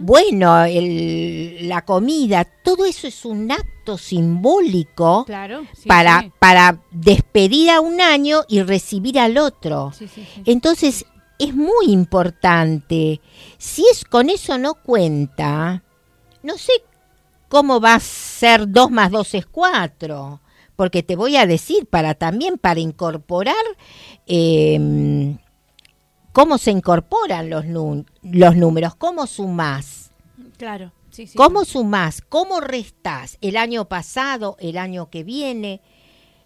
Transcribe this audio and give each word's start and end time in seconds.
bueno, 0.00 0.64
la 0.66 1.84
comida, 1.84 2.44
todo 2.44 2.84
eso 2.84 3.06
es 3.06 3.24
un 3.24 3.50
acto 3.50 3.98
simbólico 3.98 5.26
para, 5.86 6.30
para 6.38 6.80
despedir 6.90 7.70
a 7.70 7.80
un 7.80 8.00
año 8.00 8.42
y 8.48 8.62
recibir 8.62 9.18
al 9.18 9.38
otro. 9.38 9.92
Entonces, 10.44 11.04
es 11.38 11.54
muy 11.54 11.86
importante. 11.86 13.20
Si 13.58 13.84
es 13.90 14.04
con 14.04 14.30
eso 14.30 14.58
no 14.58 14.74
cuenta, 14.74 15.82
no 16.42 16.56
sé 16.56 16.72
cómo 17.48 17.80
va 17.80 17.94
a 17.94 18.00
ser 18.00 18.70
2 18.70 18.90
más 18.90 19.10
2 19.10 19.34
es 19.34 19.46
4 19.46 20.40
porque 20.76 21.02
te 21.02 21.16
voy 21.16 21.36
a 21.36 21.46
decir 21.46 21.86
para 21.86 22.14
también 22.14 22.58
para 22.58 22.80
incorporar 22.80 23.54
em, 24.26 25.38
cómo 26.32 26.58
se 26.58 26.70
incorporan 26.70 27.50
los, 27.50 27.64
los 27.66 28.56
números, 28.56 28.94
cómo 28.96 29.26
sumás. 29.26 30.10
Claro. 30.56 30.92
Sí, 31.10 31.26
sí, 31.26 31.36
¿Cómo 31.36 31.66
sumás? 31.66 32.22
¿Cómo 32.22 32.60
restás? 32.60 33.36
El 33.42 33.58
año 33.58 33.86
pasado, 33.86 34.56
el 34.60 34.78
año 34.78 35.10
que 35.10 35.24
viene. 35.24 35.82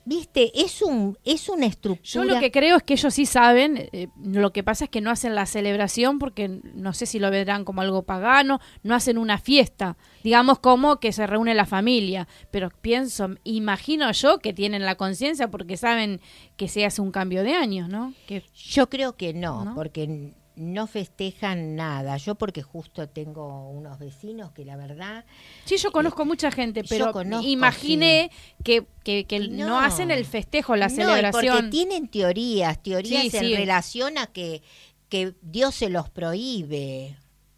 Viste, 0.08 0.52
es 0.54 0.82
un 0.82 1.18
es 1.24 1.48
una 1.48 1.66
estructura. 1.66 2.04
Yo 2.04 2.22
lo 2.22 2.38
que 2.38 2.52
creo 2.52 2.76
es 2.76 2.84
que 2.84 2.94
ellos 2.94 3.12
sí 3.12 3.26
saben, 3.26 3.88
eh, 3.90 4.06
lo 4.24 4.52
que 4.52 4.62
pasa 4.62 4.84
es 4.84 4.90
que 4.90 5.00
no 5.00 5.10
hacen 5.10 5.34
la 5.34 5.46
celebración 5.46 6.20
porque 6.20 6.60
no 6.74 6.92
sé 6.92 7.06
si 7.06 7.18
lo 7.18 7.28
verán 7.28 7.64
como 7.64 7.80
algo 7.80 8.04
pagano, 8.04 8.60
no 8.84 8.94
hacen 8.94 9.18
una 9.18 9.38
fiesta, 9.38 9.96
digamos 10.22 10.60
como 10.60 11.00
que 11.00 11.10
se 11.10 11.26
reúne 11.26 11.54
la 11.54 11.66
familia, 11.66 12.28
pero 12.52 12.70
pienso, 12.70 13.30
imagino 13.42 14.12
yo 14.12 14.38
que 14.38 14.52
tienen 14.52 14.84
la 14.84 14.94
conciencia 14.94 15.50
porque 15.50 15.76
saben 15.76 16.20
que 16.56 16.68
se 16.68 16.84
hace 16.84 17.02
un 17.02 17.10
cambio 17.10 17.42
de 17.42 17.54
año, 17.54 17.88
¿no? 17.88 18.14
Que, 18.28 18.44
yo 18.54 18.88
creo 18.88 19.16
que 19.16 19.34
no, 19.34 19.72
porque 19.74 20.35
no 20.56 20.86
festejan 20.86 21.76
nada. 21.76 22.16
Yo 22.16 22.34
porque 22.34 22.62
justo 22.62 23.08
tengo 23.08 23.68
unos 23.68 23.98
vecinos 23.98 24.52
que 24.52 24.64
la 24.64 24.76
verdad... 24.76 25.24
Sí, 25.64 25.76
yo 25.76 25.92
conozco 25.92 26.24
mucha 26.24 26.50
gente, 26.50 26.82
pero 26.88 27.12
imaginé 27.42 28.30
que, 28.64 28.86
que, 29.04 29.48
no. 29.50 29.78
hacen 29.78 30.10
el 30.10 30.24
festejo, 30.24 30.74
la 30.74 30.88
celebración. 30.88 31.56
Porque 31.56 31.70
tienen 31.70 32.08
teorías, 32.08 32.82
teorías 32.82 33.32
en 33.34 33.56
relación 33.56 34.18
a 34.18 34.26
que, 34.26 34.62
que 35.08 35.34
Dios 35.42 35.74
se 35.74 35.90
los 35.90 36.10
prohíbe 36.10 37.16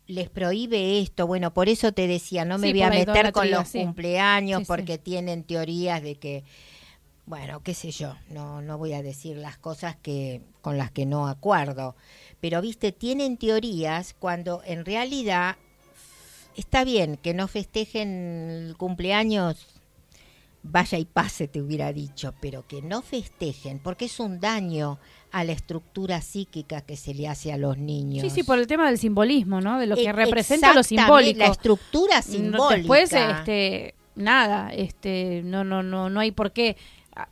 les 0.09 0.31
prohíbe 0.31 1.00
esto. 1.00 1.27
Bueno, 1.27 1.53
por 1.53 1.69
eso 1.69 1.92
te 1.92 2.06
decía, 2.06 2.47
no 2.47 2.56
me 2.59 2.72
voy 2.72 2.83
a 2.83 2.89
meter 2.89 3.31
con 3.31 3.50
los 3.50 3.70
cumpleaños 3.70 4.62
porque 4.67 4.97
tienen 4.97 5.44
teorías 5.44 6.03
de 6.03 6.17
que, 6.17 6.44
bueno, 7.27 7.62
qué 7.62 7.75
sé 7.75 7.91
yo, 7.91 8.17
no, 8.31 8.62
no 8.62 8.78
voy 8.78 8.94
a 8.94 9.03
decir 9.03 9.37
las 9.37 9.59
cosas 9.59 9.97
que 9.97 10.41
con 10.62 10.78
las 10.78 10.91
que 10.91 11.05
no 11.05 11.28
acuerdo 11.28 11.94
pero 12.41 12.61
viste, 12.61 12.92
tienen 12.92 13.36
teorías 13.36 14.14
cuando 14.19 14.62
en 14.64 14.84
realidad 14.84 15.56
está 16.56 16.84
bien 16.84 17.17
que 17.17 17.34
no 17.34 17.48
festejen 17.48 18.50
el 18.50 18.77
cumpleaños, 18.77 19.67
vaya 20.62 20.98
y 20.98 21.05
pase, 21.05 21.48
te 21.48 21.61
hubiera 21.61 21.92
dicho, 21.92 22.34
pero 22.41 22.66
que 22.66 22.83
no 22.83 23.03
festejen, 23.03 23.78
porque 23.78 24.06
es 24.06 24.20
un 24.20 24.41
daño 24.41 24.98
a 25.31 25.44
la 25.44 25.53
estructura 25.53 26.20
psíquica 26.20 26.81
que 26.81 26.97
se 26.97 27.14
le 27.14 27.28
hace 27.28 27.53
a 27.53 27.59
los 27.59 27.78
niños. 27.78 28.22
Sí, 28.22 28.31
sí, 28.31 28.42
por 28.42 28.59
el 28.59 28.66
tema 28.66 28.89
del 28.89 28.98
simbolismo, 28.98 29.61
¿no? 29.61 29.78
De 29.78 29.86
lo 29.86 29.97
que 29.97 30.06
e, 30.06 30.12
representa 30.12 30.75
lo 30.75 30.83
simbólico. 30.83 31.39
La 31.39 31.47
estructura 31.47 32.22
simbólica. 32.22 32.77
Después, 32.77 33.12
este, 33.12 33.94
nada, 34.14 34.72
este, 34.72 35.42
no, 35.44 35.64
no, 35.64 35.83
no, 35.83 36.11
no 36.11 36.20
hay 36.20 36.33
por 36.33 36.53
qué 36.53 36.77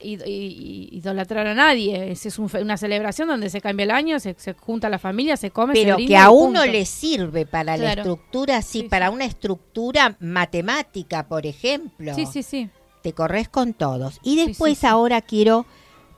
idolatrar 0.00 1.46
a 1.46 1.54
nadie. 1.54 2.10
Es, 2.10 2.38
una 2.38 2.76
celebración 2.76 3.28
donde 3.28 3.50
se 3.50 3.60
cambia 3.60 3.84
el 3.84 3.90
año, 3.90 4.18
se, 4.20 4.34
junta 4.58 4.88
la 4.88 4.98
familia, 4.98 5.36
se 5.36 5.50
come, 5.50 5.74
Pero 5.74 5.96
que 5.96 6.16
a 6.16 6.30
uno 6.30 6.64
le 6.64 6.84
sirve 6.84 7.46
para 7.46 7.76
la 7.76 7.92
estructura, 7.92 8.62
sí, 8.62 8.84
para 8.84 9.10
una 9.10 9.24
estructura 9.24 10.16
matemática, 10.20 11.26
por 11.26 11.46
ejemplo. 11.46 12.14
Sí, 12.14 12.26
sí, 12.26 12.42
sí. 12.42 12.70
Te 13.02 13.12
corres 13.12 13.48
con 13.48 13.72
todos. 13.72 14.18
Y 14.22 14.36
después 14.36 14.82
ahora 14.84 15.22
quiero, 15.22 15.66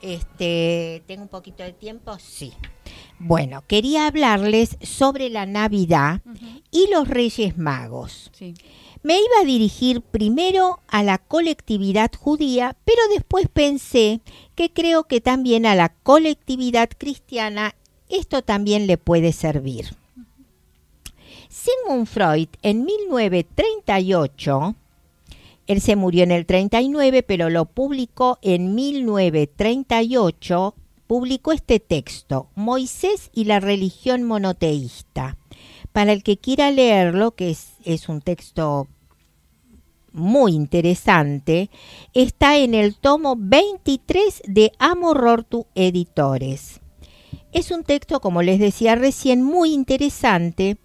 este, 0.01 1.03
tengo 1.07 1.23
un 1.23 1.29
poquito 1.29 1.63
de 1.63 1.73
tiempo, 1.73 2.17
sí. 2.19 2.53
Bueno, 3.19 3.63
quería 3.67 4.07
hablarles 4.07 4.77
sobre 4.81 5.29
la 5.29 5.45
Navidad 5.45 6.21
y 6.71 6.87
los 6.89 7.07
Reyes 7.07 7.57
Magos. 7.57 8.31
Sí. 8.33 8.53
Me 9.01 9.15
iba 9.15 9.41
a 9.41 9.45
dirigir 9.45 10.01
primero 10.01 10.81
a 10.87 11.03
la 11.03 11.17
colectividad 11.17 12.11
judía, 12.13 12.75
pero 12.83 12.99
después 13.13 13.47
pensé 13.47 14.19
que 14.55 14.71
creo 14.71 15.05
que 15.05 15.21
también 15.21 15.65
a 15.65 15.75
la 15.75 15.89
colectividad 15.89 16.89
cristiana 16.97 17.75
esto 18.09 18.41
también 18.41 18.87
le 18.87 18.97
puede 18.97 19.31
servir. 19.31 19.95
Sigmund 21.47 22.07
Freud 22.07 22.49
en 22.61 22.83
1938, 22.85 24.75
él 25.67 25.81
se 25.81 25.95
murió 25.95 26.23
en 26.23 26.31
el 26.31 26.45
39, 26.45 27.23
pero 27.23 27.49
lo 27.49 27.65
publicó 27.65 28.37
en 28.41 28.75
1938, 28.75 30.75
publicó 31.07 31.51
este 31.51 31.79
texto, 31.79 32.49
Moisés 32.55 33.31
y 33.33 33.45
la 33.45 33.59
religión 33.59 34.23
monoteísta. 34.23 35.37
Para 35.91 36.13
el 36.13 36.23
que 36.23 36.37
quiera 36.37 36.71
leerlo, 36.71 37.31
que 37.31 37.49
es, 37.49 38.09
un 38.09 38.21
texto 38.21 38.87
muy 40.11 40.53
interesante, 40.53 41.69
está 42.13 42.57
en 42.57 42.73
el 42.73 42.95
tomo 42.95 43.35
23 43.37 44.43
de 44.45 44.71
Amorortu 44.79 45.65
Editores. 45.75 46.79
Es 47.51 47.71
un 47.71 47.83
texto, 47.83 48.19
como 48.19 48.41
les 48.41 48.59
decía 48.59 48.95
recién, 48.95 49.41
muy 49.41 49.73
interesante 49.73 50.77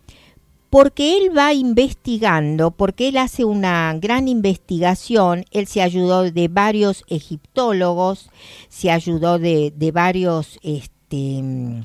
porque 0.74 1.16
él 1.16 1.30
va 1.36 1.52
investigando, 1.52 2.72
porque 2.72 3.06
él 3.06 3.18
hace 3.18 3.44
una 3.44 3.96
gran 4.00 4.26
investigación, 4.26 5.44
él 5.52 5.68
se 5.68 5.82
ayudó 5.82 6.28
de 6.28 6.48
varios 6.48 7.04
egiptólogos, 7.06 8.28
se 8.68 8.90
ayudó 8.90 9.38
de, 9.38 9.72
de 9.76 9.92
varios 9.92 10.58
este, 10.64 11.84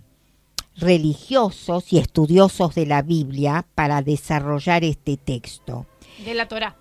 religiosos 0.80 1.92
y 1.94 1.98
estudiosos 1.98 2.76
de 2.76 2.86
la 2.86 3.02
Biblia 3.02 3.66
para 3.76 4.02
desarrollar 4.02 4.84
este 4.84 5.18
texto. 5.18 5.86
De 6.24 6.34
la 6.34 6.48
Torah, 6.48 6.76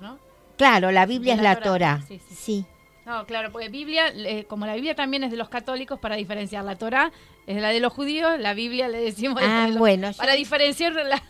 ¿no? 0.00 0.18
Claro, 0.56 0.90
la 0.90 1.06
Biblia 1.06 1.34
es 1.34 1.42
la, 1.42 1.60
Torah. 1.60 2.00
Sí, 2.30 2.66
No, 3.06 3.24
claro, 3.26 3.52
porque 3.52 3.68
Biblia, 3.68 4.12
como 4.48 4.66
la 4.66 4.74
Biblia 4.74 4.94
también 4.94 5.24
es 5.24 5.30
de 5.30 5.36
los 5.36 5.48
católicos, 5.48 5.98
para 6.00 6.16
diferenciar 6.16 6.64
la 6.64 6.76
Torah 6.76 7.12
es 7.46 7.62
la 7.62 7.70
de 7.70 7.80
los 7.80 7.92
judíos, 7.92 8.38
la 8.38 8.52
Biblia 8.52 8.88
le 8.88 8.98
decimos 8.98 9.40
ah, 9.42 9.70
bueno, 9.78 10.12
para 10.12 10.34
diferenciar 10.34 10.92
la 10.92 11.22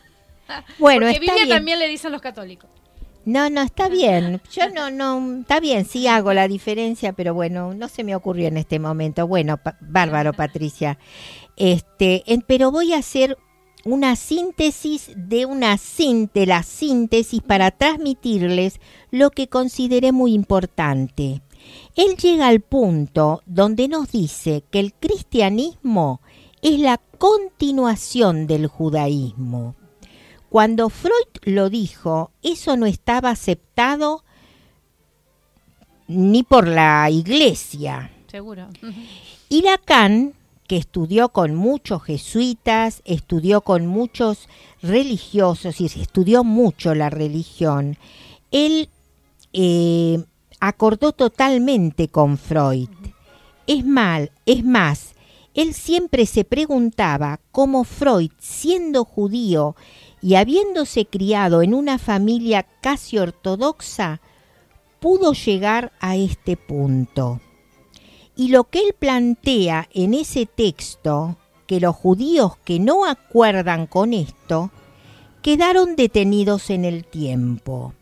Bueno, 0.78 1.06
porque 1.06 1.20
Biblia 1.20 1.48
también 1.48 1.78
le 1.78 1.86
dicen 1.88 2.10
los 2.10 2.20
católicos. 2.20 2.68
No, 3.24 3.50
no, 3.50 3.60
está 3.60 3.91
bien. 3.91 4.41
Yo 4.50 4.70
no, 4.70 4.91
no, 4.91 5.41
está 5.41 5.60
bien, 5.60 5.84
sí 5.84 6.08
hago 6.08 6.32
la 6.32 6.48
diferencia, 6.48 7.12
pero 7.12 7.34
bueno, 7.34 7.74
no 7.74 7.88
se 7.88 8.02
me 8.02 8.16
ocurrió 8.16 8.48
en 8.48 8.56
este 8.56 8.78
momento. 8.78 9.26
Bueno, 9.26 9.60
bárbaro, 9.80 10.32
Patricia. 10.36 10.98
Este, 11.58 12.22
pero 12.46 12.70
voy 12.70 12.92
a 12.92 12.98
hacer 12.98 13.36
una 13.84 14.14
síntesis 14.14 15.10
de 15.16 15.44
una 15.44 15.76
la 16.34 16.62
síntesis 16.62 17.42
para 17.42 17.72
transmitirles 17.72 18.80
lo 19.10 19.30
que 19.30 19.48
consideré 19.48 20.12
muy 20.12 20.34
importante. 20.34 21.42
Él 21.97 22.16
llega 22.16 22.47
al 22.47 22.60
punto 22.60 23.42
donde 23.44 23.88
nos 23.88 24.12
dice 24.12 24.62
que 24.70 24.78
el 24.78 24.94
cristianismo 24.94 26.20
es 26.62 26.78
la 26.78 26.98
continuación 27.18 28.47
del 28.47 28.68
judaísmo. 28.68 29.74
Cuando 30.50 30.91
Freud 30.91 31.26
lo 31.42 31.70
dijo, 31.70 32.30
eso 32.41 32.76
no 32.76 32.86
estaba 32.86 33.30
aceptado 33.30 34.22
ni 36.06 36.44
por 36.44 36.68
la 36.68 37.10
iglesia. 37.10 38.12
Seguro. 38.28 38.68
Y 39.48 39.62
Lacan 39.62 40.34
que 40.68 40.76
estudió 40.76 41.30
con 41.30 41.54
muchos 41.54 42.04
jesuitas, 42.04 43.02
estudió 43.04 43.62
con 43.62 43.86
muchos 43.86 44.48
religiosos 44.82 45.80
y 45.80 45.86
estudió 45.86 46.44
mucho 46.44 46.94
la 46.94 47.10
religión, 47.10 47.97
él 48.53 48.91
eh, 49.53 50.22
acordó 50.60 51.12
totalmente 51.12 52.09
con 52.09 52.36
Freud. 52.38 52.91
Es 53.66 53.84
mal, 53.84 54.30
es 54.47 54.62
más, 54.62 55.15
él 55.54 55.74
siempre 55.74 56.26
se 56.26 56.44
preguntaba 56.44 57.41
cómo 57.50 57.84
Freud, 57.84 58.30
siendo 58.38 59.04
judío 59.04 59.74
y 60.21 60.34
habiéndose 60.34 61.06
criado 61.06 61.62
en 61.62 61.74
una 61.74 61.98
familia 61.98 62.66
casi 62.82 63.18
ortodoxa, 63.18 64.21
pudo 65.00 65.32
llegar 65.32 65.92
a 66.00 66.16
este 66.16 66.56
punto. 66.56 67.41
Y 68.38 68.48
lo 68.48 68.70
que 68.70 68.78
él 68.78 68.94
plantea 68.96 69.88
en 69.92 70.14
ese 70.14 70.46
texto, 70.46 71.36
que 71.66 71.80
los 71.80 71.96
judíos 71.96 72.56
que 72.64 72.78
no 72.78 73.04
acuerdan 73.04 73.88
con 73.88 74.14
esto, 74.14 74.70
quedaron 75.42 75.96
detenidos 75.96 76.70
en 76.70 76.84
el 76.84 77.04
tiempo. 77.04 77.94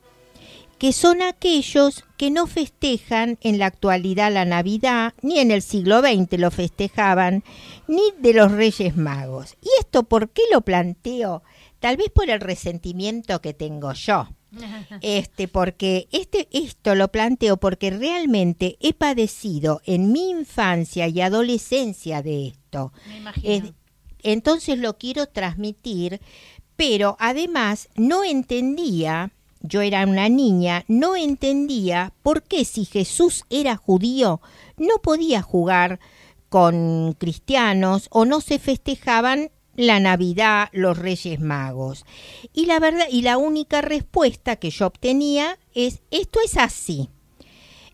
que 0.79 0.93
son 0.93 1.23
aquellos 1.23 2.05
que 2.19 2.31
no 2.31 2.47
festejan 2.47 3.39
en 3.41 3.59
la 3.59 3.65
actualidad 3.65 4.31
la 4.31 4.45
Navidad, 4.45 5.15
ni 5.23 5.39
en 5.39 5.51
el 5.51 5.63
siglo 5.63 6.01
XX 6.01 6.39
lo 6.39 6.51
festejaban, 6.51 7.45
ni 7.89 8.03
de 8.19 8.35
los 8.35 8.53
Reyes 8.53 8.95
Magos. 8.95 9.57
¿Y 9.63 9.69
esto 9.81 10.03
por 10.03 10.29
qué 10.29 10.43
lo 10.53 10.61
planteo? 10.61 11.43
Tal 11.81 11.97
vez 11.97 12.11
por 12.11 12.29
el 12.29 12.41
resentimiento 12.41 13.41
que 13.41 13.55
tengo 13.55 13.95
yo. 13.95 14.29
Este, 15.01 15.49
porque 15.49 16.09
este, 16.13 16.49
esto 16.53 16.95
lo 16.95 17.09
planteo 17.09 17.57
porque 17.57 17.91
realmente 17.91 18.77
he 18.81 18.93
padecido 18.93 19.81
en 19.85 20.13
mi 20.13 20.31
infancia 20.31 21.09
y 21.09 21.21
adolescencia 21.21 22.23
de 22.23 22.49
esto. 22.49 22.93
entonces 24.23 24.79
lo 24.79 24.99
quiero 24.99 25.27
transmitir, 25.27 26.21
pero 26.77 27.17
además 27.19 27.89
no 27.97 28.25
entendía 28.25 29.33
yo 29.63 29.81
era 29.81 30.05
una 30.05 30.29
niña, 30.29 30.85
no 30.87 31.17
entendía 31.17 32.13
por 32.23 32.43
qué 32.43 32.65
si 32.65 32.85
Jesús 32.85 33.45
era 33.51 33.77
judío 33.77 34.41
no 34.77 34.99
podía 35.03 35.43
jugar 35.43 36.01
con 36.49 37.15
cristianos 37.15 38.09
o 38.11 38.25
no 38.25 38.41
se 38.41 38.59
festejaban 38.59 39.51
la 39.77 40.01
Navidad, 40.01 40.69
los 40.73 40.99
Reyes 40.99 41.41
Magos. 41.41 42.05
Y 42.53 42.67
la 42.67 42.81
verdad 42.81 43.07
y 43.11 43.23
la 43.23 43.39
única 43.39 43.81
respuesta 43.81 44.57
que 44.57 44.71
yo 44.71 44.87
obtenía 44.87 45.59
es 45.75 46.03
esto 46.11 46.41
es 46.45 46.57
así. 46.57 47.09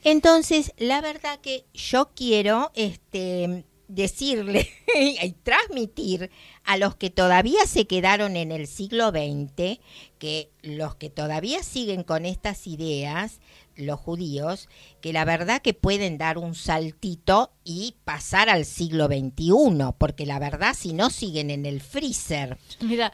Entonces, 0.05 0.73
la 0.79 1.01
verdad 1.01 1.39
que 1.41 1.65
yo 1.75 2.11
quiero 2.15 2.73
este 2.75 3.65
decirle 3.95 4.69
y 4.95 5.33
transmitir 5.43 6.31
a 6.65 6.77
los 6.77 6.97
que 6.97 7.11
todavía 7.11 7.67
se 7.67 7.87
quedaron 7.87 8.37
en 8.37 8.53
el 8.53 8.67
siglo 8.67 9.11
XX, 9.11 9.79
que 10.19 10.51
los 10.63 10.95
que 10.95 11.11
todavía 11.11 11.63
siguen 11.63 12.03
con 12.03 12.25
estas 12.25 12.67
ideas, 12.67 13.41
los 13.77 13.99
judíos, 13.99 14.69
que 15.01 15.13
la 15.13 15.25
verdad 15.25 15.63
que 15.63 15.75
pueden 15.75 16.19
dar 16.19 16.39
un 16.39 16.55
saltito 16.55 17.53
y 17.65 17.97
pasar 18.05 18.49
al 18.49 18.65
siglo 18.65 19.07
XXI, 19.07 19.95
porque 19.99 20.27
la 20.27 20.39
verdad 20.39 20.75
si 20.79 20.93
no 20.93 21.11
siguen 21.11 21.51
en 21.51 21.67
el 21.67 21.81
freezer, 21.81 22.59
Mira. 22.81 23.13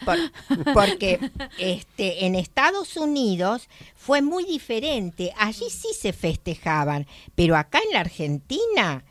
porque 0.75 1.20
este, 1.58 2.26
en 2.26 2.34
Estados 2.34 2.96
Unidos 2.96 3.69
fue 3.94 4.20
muy 4.20 4.44
diferente, 4.44 5.32
allí 5.38 5.70
sí 5.70 5.88
se 5.98 6.12
festejaban, 6.12 7.06
pero 7.34 7.56
acá 7.56 7.80
en 7.86 7.94
la 7.94 8.00
Argentina 8.00 9.04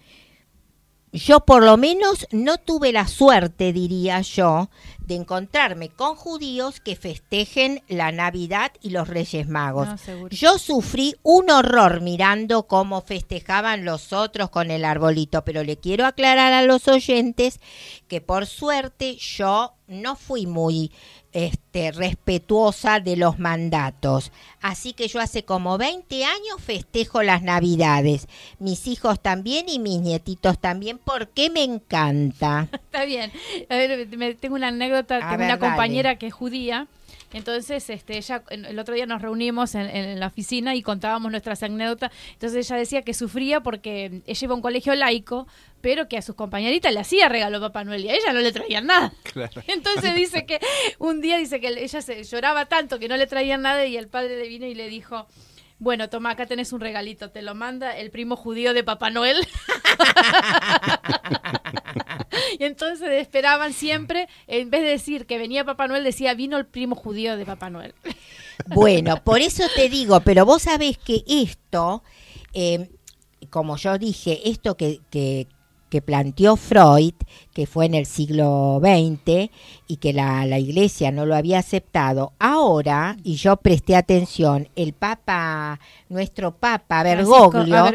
yo 1.12 1.42
por 1.42 1.64
lo 1.64 1.78
menos 1.78 2.28
no 2.32 2.58
tuve 2.58 2.92
la 2.92 3.08
suerte, 3.08 3.72
diría 3.72 4.22
yo, 4.22 4.70
de 5.00 5.16
encontrarme 5.16 5.90
con 5.90 6.16
judíos 6.16 6.82
que 6.82 6.98
festejen 6.98 7.82
la 7.88 8.12
Navidad 8.12 8.74
y 8.82 8.90
los 8.90 9.08
Reyes 9.08 9.48
Magos. 9.48 9.88
yo 10.32 10.58
sufrí 10.58 11.16
un 11.24 11.50
horror 11.50 12.02
mirando 12.02 12.64
cómo 12.64 13.02
festejaban 13.02 13.86
los 13.86 14.12
otros 14.12 14.50
con 14.50 14.70
el 14.70 14.84
arbolito, 14.84 15.46
pero 15.46 15.64
le 15.64 15.78
quiero 15.78 16.06
aclarar 16.06 16.52
a 16.52 16.64
los 16.64 16.88
oyentes 16.90 17.62
que 18.10 18.20
por 18.20 18.46
suerte 18.46 19.16
yo 19.16 19.74
no 19.88 20.18
fui 20.18 20.46
muy 20.46 20.92
este, 21.38 21.92
respetuosa 21.92 23.00
de 23.00 23.16
los 23.16 23.38
mandatos. 23.38 24.32
Así 24.60 24.94
que 24.94 25.08
yo 25.08 25.20
hace 25.20 25.46
como 25.46 25.78
20 25.78 26.26
años 26.26 26.60
festejo 26.60 27.22
las 27.22 27.44
Navidades. 27.44 28.28
Mis 28.58 28.88
hijos 28.88 29.22
también 29.22 29.70
y 29.70 29.78
mis 29.78 30.02
nietitos 30.02 30.58
también, 30.58 30.98
porque 30.98 31.52
me 31.52 31.64
encanta. 31.64 32.70
Está 32.74 33.06
bien. 33.06 33.32
A 33.70 33.76
ver, 33.76 34.08
me, 34.18 34.34
tengo 34.34 34.56
una 34.56 34.70
anécdota. 34.70 35.20
tengo 35.20 35.44
una 35.44 35.60
compañera 35.60 36.18
que 36.18 36.26
es 36.26 36.34
judía 36.34 36.88
entonces, 37.34 37.90
este, 37.90 38.18
ella, 38.18 38.44
el 38.50 38.80
otro 38.80 38.96
día 38.96 39.06
nos 39.06 39.22
reunimos 39.22 39.76
en, 39.76 40.20
la 40.20 40.28
oficina 40.28 40.76
y 40.76 40.82
contábamos 40.82 41.32
nuestras 41.32 41.62
anécdotas. 41.62 42.12
Entonces 42.34 42.66
ella 42.66 42.78
decía 42.78 43.02
que 43.02 43.14
sufría 43.14 43.62
porque 43.62 44.22
ella 44.26 44.40
iba 44.46 44.54
a 44.54 44.56
un 44.56 44.62
colegio 44.62 44.96
laico, 44.96 45.48
pero 45.82 46.08
que 46.08 46.18
a 46.18 46.22
sus 46.22 46.36
compañeritas 46.36 46.94
le 46.94 47.00
hacía 47.00 47.28
regalo 47.30 47.60
Papá 47.60 47.84
Noel 47.84 48.06
y 48.06 48.10
a 48.10 48.16
ella 48.16 48.34
no 48.34 48.40
le 48.40 48.52
traían 48.52 48.88
nada. 48.88 49.14
Entonces 49.68 50.16
dice 50.16 50.46
que 50.46 50.60
un 51.00 51.22
día 51.22 51.38
dice 51.38 51.60
que 51.60 51.68
ella 51.68 52.02
se 52.02 52.24
lloraba 52.24 52.66
tanto 52.66 52.98
que 53.00 53.08
no 53.08 53.18
le 53.18 53.28
traían 53.28 53.62
nada 53.62 53.86
y 53.86 53.98
el 53.98 54.08
padre 54.08 54.38
le 54.38 54.48
vino 54.48 54.66
y 54.66 54.74
le 54.74 54.88
dijo, 54.88 55.28
bueno, 55.80 56.10
toma, 56.10 56.32
acá 56.32 56.46
tenés 56.48 56.74
un 56.74 56.80
regalito, 56.80 57.30
te 57.30 57.42
lo 57.42 57.54
manda 57.54 57.96
el 57.98 58.10
primo 58.10 58.36
judío 58.36 58.74
de 58.74 58.84
Papá 58.84 59.10
Noel. 59.10 59.38
y 62.58 62.64
entonces 62.66 63.10
esperaban 63.12 63.74
siempre, 63.74 64.28
en 64.48 64.70
vez 64.70 64.82
de 64.82 64.90
decir 64.90 65.26
que 65.26 65.38
venía 65.38 65.66
Papá 65.66 65.88
Noel, 65.88 66.04
decía 66.04 66.34
vino 66.34 66.58
el 66.58 66.66
primo 66.66 66.96
judío 66.96 67.38
de 67.38 67.46
Papá 67.46 67.70
Noel. 67.70 67.94
bueno, 68.68 69.24
por 69.24 69.42
eso 69.42 69.64
te 69.76 69.90
digo, 69.90 70.20
pero 70.22 70.46
vos 70.46 70.64
sabés 70.64 70.98
que 70.98 71.24
esto, 71.28 72.04
eh, 72.54 72.90
como 73.50 73.78
yo 73.78 73.98
dije, 73.98 74.50
esto 74.50 74.76
que, 74.76 75.02
que, 75.10 75.48
que 75.90 76.02
planteó 76.02 76.58
Freud, 76.58 77.14
que 77.54 77.66
fue 77.66 77.86
en 77.86 77.94
el 77.94 78.06
siglo 78.06 78.82
XX 78.82 79.50
y 79.88 79.98
que 79.98 80.12
la, 80.12 80.46
la, 80.46 80.60
iglesia 80.60 81.12
no 81.12 81.26
lo 81.26 81.36
había 81.36 81.60
aceptado, 81.60 82.34
ahora, 82.40 83.18
y 83.24 83.36
yo 83.36 83.56
presté 83.58 83.96
atención, 83.96 84.68
el 84.76 84.94
Papa, 84.94 85.80
nuestro 86.10 86.56
Papa 86.56 87.04
Bergoglio, 87.04 87.86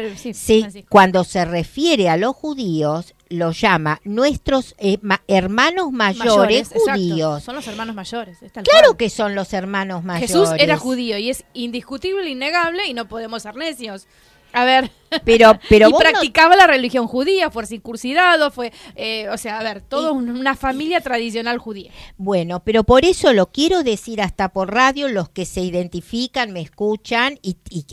cuando 0.89 1.23
se 1.23 1.45
refiere 1.45 2.09
a 2.09 2.17
los 2.17 2.35
judíos, 2.35 3.13
lo 3.33 3.51
llama 3.51 3.99
nuestros 4.03 4.75
eh, 4.77 4.99
hermanos 5.27 5.91
mayores, 5.91 6.69
judíos. 6.69 7.43
Son 7.43 7.55
los 7.55 7.67
hermanos 7.67 7.95
mayores. 7.95 8.37
claro 8.63 8.95
que 8.95 9.09
son 9.09 9.33
los 9.33 9.53
hermanos 9.53 10.03
mayores. 10.03 10.31
Jesús 10.31 10.49
era 10.57 10.77
judío 10.77 11.17
y 11.17 11.29
es 11.29 11.43
indiscutible, 11.53 12.29
innegable 12.29 12.85
y 12.87 12.93
no 12.93 13.07
podemos 13.07 13.43
ser 13.43 13.55
necios. 13.55 14.07
A 14.53 14.65
ver. 14.65 14.91
Pero, 15.25 15.59
pero 15.67 15.89
y 15.89 15.93
practicaba 15.93 16.55
la 16.55 16.67
religión 16.67 17.07
judía, 17.07 17.49
fue 17.49 17.65
circuncidado, 17.65 18.51
fue, 18.51 18.71
eh, 18.95 19.27
o 19.29 19.37
sea, 19.37 19.59
a 19.59 19.63
ver, 19.63 19.81
todo 19.81 20.13
una 20.13 20.55
familia 20.55 21.01
tradicional 21.01 21.57
judía. 21.57 21.91
Bueno, 22.17 22.63
pero 22.63 22.83
por 22.83 23.03
eso 23.03 23.33
lo 23.33 23.47
quiero 23.51 23.81
decir 23.81 24.21
hasta 24.21 24.49
por 24.49 24.71
radio, 24.71 25.07
los 25.07 25.29
que 25.29 25.45
se 25.45 25.61
identifican, 25.61 26.51
me 26.51 26.61
escuchan 26.61 27.39
y, 27.41 27.57
y 27.71 27.85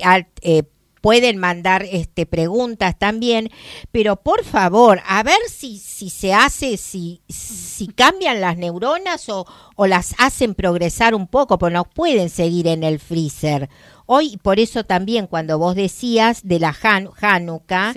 eh, 0.42 0.64
pueden 1.00 1.38
mandar 1.38 1.86
este 1.90 2.26
preguntas 2.26 2.98
también, 2.98 3.50
pero 3.90 4.16
por 4.16 4.44
favor, 4.44 5.00
a 5.06 5.22
ver 5.22 5.40
si, 5.48 5.78
si 5.78 6.10
se 6.10 6.34
hace, 6.34 6.76
si, 6.76 7.22
si 7.28 7.86
cambian 7.88 8.40
las 8.40 8.56
neuronas 8.56 9.28
o, 9.28 9.46
o 9.76 9.86
las 9.86 10.14
hacen 10.18 10.54
progresar 10.54 11.14
un 11.14 11.26
poco, 11.26 11.58
pues 11.58 11.72
no 11.72 11.84
pueden 11.84 12.30
seguir 12.30 12.66
en 12.66 12.82
el 12.82 12.98
freezer. 12.98 13.68
Hoy, 14.06 14.38
por 14.42 14.58
eso 14.58 14.84
también 14.84 15.26
cuando 15.26 15.58
vos 15.58 15.76
decías 15.76 16.40
de 16.42 16.58
la 16.58 16.76
Han 16.82 17.08
Hanukkah, 17.20 17.94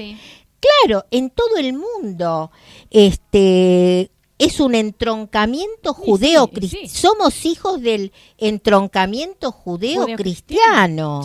claro, 0.60 1.06
en 1.12 1.30
todo 1.30 1.58
el 1.58 1.74
mundo, 1.74 2.52
este, 2.92 4.12
es 4.46 4.60
un 4.60 4.76
entroncamiento 4.76 5.94
judeo-cristiano. 5.94 6.90
Somos 6.90 7.46
hijos 7.46 7.82
del 7.82 8.12
entroncamiento 8.38 9.52
judeo-cristiano. 9.52 11.24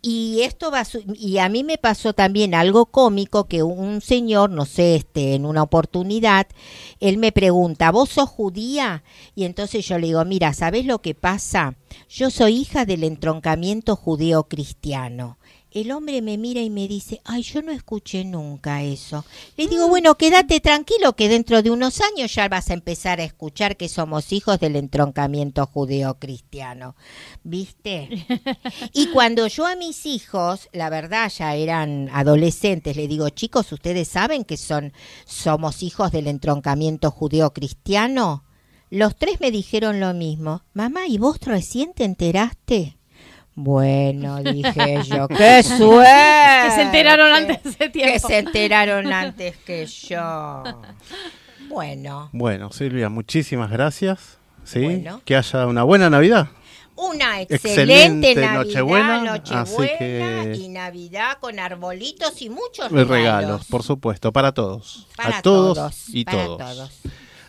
Y 0.00 0.40
esto 0.42 0.70
va 0.70 0.86
y 1.14 1.38
a 1.38 1.48
mí 1.48 1.64
me 1.64 1.76
pasó 1.76 2.14
también 2.14 2.54
algo 2.54 2.86
cómico 2.86 3.44
que 3.44 3.62
un 3.62 4.00
señor, 4.00 4.50
no 4.50 4.64
sé, 4.64 4.96
este 4.96 5.34
en 5.34 5.44
una 5.44 5.62
oportunidad, 5.62 6.46
él 7.00 7.18
me 7.18 7.32
pregunta, 7.32 7.90
"¿Vos 7.90 8.08
sos 8.08 8.28
judía?" 8.28 9.04
Y 9.34 9.44
entonces 9.44 9.86
yo 9.86 9.98
le 9.98 10.06
digo, 10.08 10.24
"Mira, 10.24 10.54
¿sabes 10.54 10.86
lo 10.86 11.00
que 11.00 11.14
pasa? 11.14 11.74
Yo 12.08 12.30
soy 12.30 12.56
hija 12.56 12.86
del 12.86 13.04
entroncamiento 13.04 13.96
judeo-cristiano." 13.96 15.38
El 15.72 15.92
hombre 15.92 16.20
me 16.20 16.36
mira 16.36 16.60
y 16.60 16.70
me 16.70 16.88
dice, 16.88 17.20
ay, 17.24 17.42
yo 17.42 17.62
no 17.62 17.70
escuché 17.70 18.24
nunca 18.24 18.82
eso. 18.82 19.24
Le 19.56 19.68
digo, 19.68 19.88
bueno, 19.88 20.16
quédate 20.16 20.60
tranquilo 20.60 21.14
que 21.14 21.28
dentro 21.28 21.62
de 21.62 21.70
unos 21.70 22.00
años 22.00 22.34
ya 22.34 22.48
vas 22.48 22.70
a 22.70 22.74
empezar 22.74 23.20
a 23.20 23.24
escuchar 23.24 23.76
que 23.76 23.88
somos 23.88 24.32
hijos 24.32 24.58
del 24.58 24.76
entroncamiento 24.76 25.66
judeo-cristiano. 25.66 26.96
¿Viste? 27.44 28.26
Y 28.92 29.08
cuando 29.08 29.46
yo 29.46 29.66
a 29.66 29.76
mis 29.76 30.06
hijos, 30.06 30.68
la 30.72 30.90
verdad 30.90 31.30
ya 31.30 31.54
eran 31.54 32.08
adolescentes, 32.12 32.96
le 32.96 33.08
digo, 33.08 33.28
chicos, 33.30 33.70
¿ustedes 33.72 34.08
saben 34.08 34.44
que 34.44 34.56
son, 34.56 34.92
somos 35.24 35.82
hijos 35.82 36.10
del 36.12 36.26
entroncamiento 36.26 37.10
judeo-cristiano? 37.10 38.44
Los 38.90 39.14
tres 39.16 39.40
me 39.40 39.50
dijeron 39.50 40.00
lo 40.00 40.14
mismo. 40.14 40.64
Mamá, 40.72 41.06
¿y 41.06 41.18
vos 41.18 41.38
recién 41.40 41.92
te 41.94 42.04
enteraste? 42.04 42.96
Bueno, 43.62 44.36
dije 44.42 45.02
yo, 45.04 45.28
qué 45.28 45.62
suerte. 45.62 46.64
Que 46.64 46.70
se 46.74 46.82
enteraron 46.82 47.32
antes 47.32 47.78
de 47.78 47.88
tiempo. 47.90 48.12
Que 48.12 48.18
se 48.18 48.38
enteraron 48.38 49.12
antes 49.12 49.56
que 49.58 49.86
yo. 49.86 50.62
Bueno. 51.68 52.30
Bueno, 52.32 52.72
Silvia, 52.72 53.08
muchísimas 53.08 53.70
gracias. 53.70 54.38
¿sí? 54.64 55.04
Que 55.24 55.36
haya 55.36 55.66
una 55.66 55.82
buena 55.82 56.08
Navidad. 56.10 56.48
Una 56.96 57.40
excelente, 57.40 58.34
Navidad, 58.34 58.54
Nochebuena, 58.54 59.24
Nochebuena 59.24 60.54
y 60.54 60.68
Navidad 60.68 61.38
con 61.40 61.58
arbolitos 61.58 62.42
y 62.42 62.50
muchos 62.50 62.90
regalos. 62.90 63.08
regalos 63.08 63.64
por 63.66 63.82
supuesto, 63.82 64.32
para 64.32 64.52
todos. 64.52 65.06
Para 65.16 65.38
a 65.38 65.42
todos, 65.42 66.08
y 66.08 66.24
todos. 66.26 66.90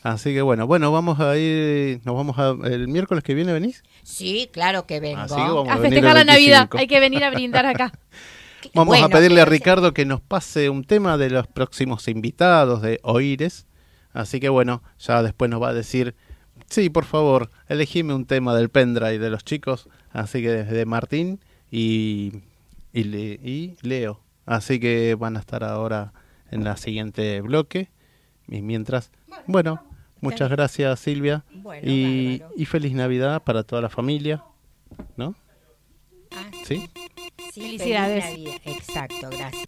Así 0.03 0.34
que 0.34 0.41
bueno, 0.41 0.65
bueno, 0.65 0.91
vamos 0.91 1.20
a 1.20 1.38
ir, 1.38 2.01
nos 2.05 2.15
vamos 2.15 2.39
a, 2.39 2.55
el 2.67 2.88
miércoles 2.88 3.24
que 3.24 3.36
viene, 3.36 3.53
¿venís? 3.53 3.84
Sí, 4.01 4.50
claro 4.51 4.88
que 4.88 5.00
vengo. 5.00 5.22
a, 5.70 5.77
festejar 5.77 6.15
la 6.15 6.24
Navidad, 6.24 6.67
hay 6.72 6.88
que 6.88 7.00
venir 7.00 7.24
a 7.24 7.29
brindar 7.29 7.67
acá. 7.67 7.91
vamos 8.74 9.00
a 9.00 9.10
pedirle 9.10 9.41
a 9.41 9.46
Ricardo 9.46 9.93
que 9.93 10.05
nos 10.05 10.20
pase 10.20 10.70
un 10.70 10.84
tema 10.84 11.17
de 11.17 11.29
los 11.29 11.46
próximos 11.48 12.08
invitados 12.08 12.81
de 12.81 13.00
Oires. 13.03 13.67
Así 14.13 14.39
que 14.39 14.50
bueno, 14.50 14.81
ya 15.00 15.22
después 15.22 15.51
nos 15.51 15.62
va 15.62 15.70
a 15.70 15.74
decir, 15.74 16.15
sí, 16.67 16.89
por 16.89 17.05
favor, 17.05 17.51
elegime 17.70 18.15
un 18.15 18.25
tema 18.25 18.55
del 18.55 18.70
pendrive 18.70 19.20
de 19.20 19.29
los 19.29 19.43
chicos. 19.43 19.88
Así 20.12 20.41
que 20.41 20.50
desde 20.50 20.86
Martín 20.86 21.39
y, 21.70 22.41
y 22.91 23.75
Leo. 23.81 24.20
Así 24.48 24.79
que 24.79 25.15
van 25.15 25.38
a 25.38 25.39
estar 25.39 25.63
ahora 25.63 26.12
en 26.50 26.63
la 26.63 26.75
siguiente 26.75 27.39
bloque. 27.41 27.89
Y 28.48 28.62
mientras, 28.63 29.12
bueno, 29.48 29.81
muchas 30.21 30.49
gracias 30.49 30.99
Silvia. 30.99 31.43
y, 31.83 32.41
y, 32.55 32.65
feliz 32.65 32.93
Navidad 32.93 33.43
para 33.43 33.63
toda 33.63 33.81
la 33.81 33.89
familia, 33.89 34.43
¿no? 35.17 35.35
Ah, 36.31 36.49
¿Sí? 36.65 36.89
sí 37.51 37.61
Felicidades. 37.61 38.25
Exacto, 38.63 39.29
gracias. 39.29 39.67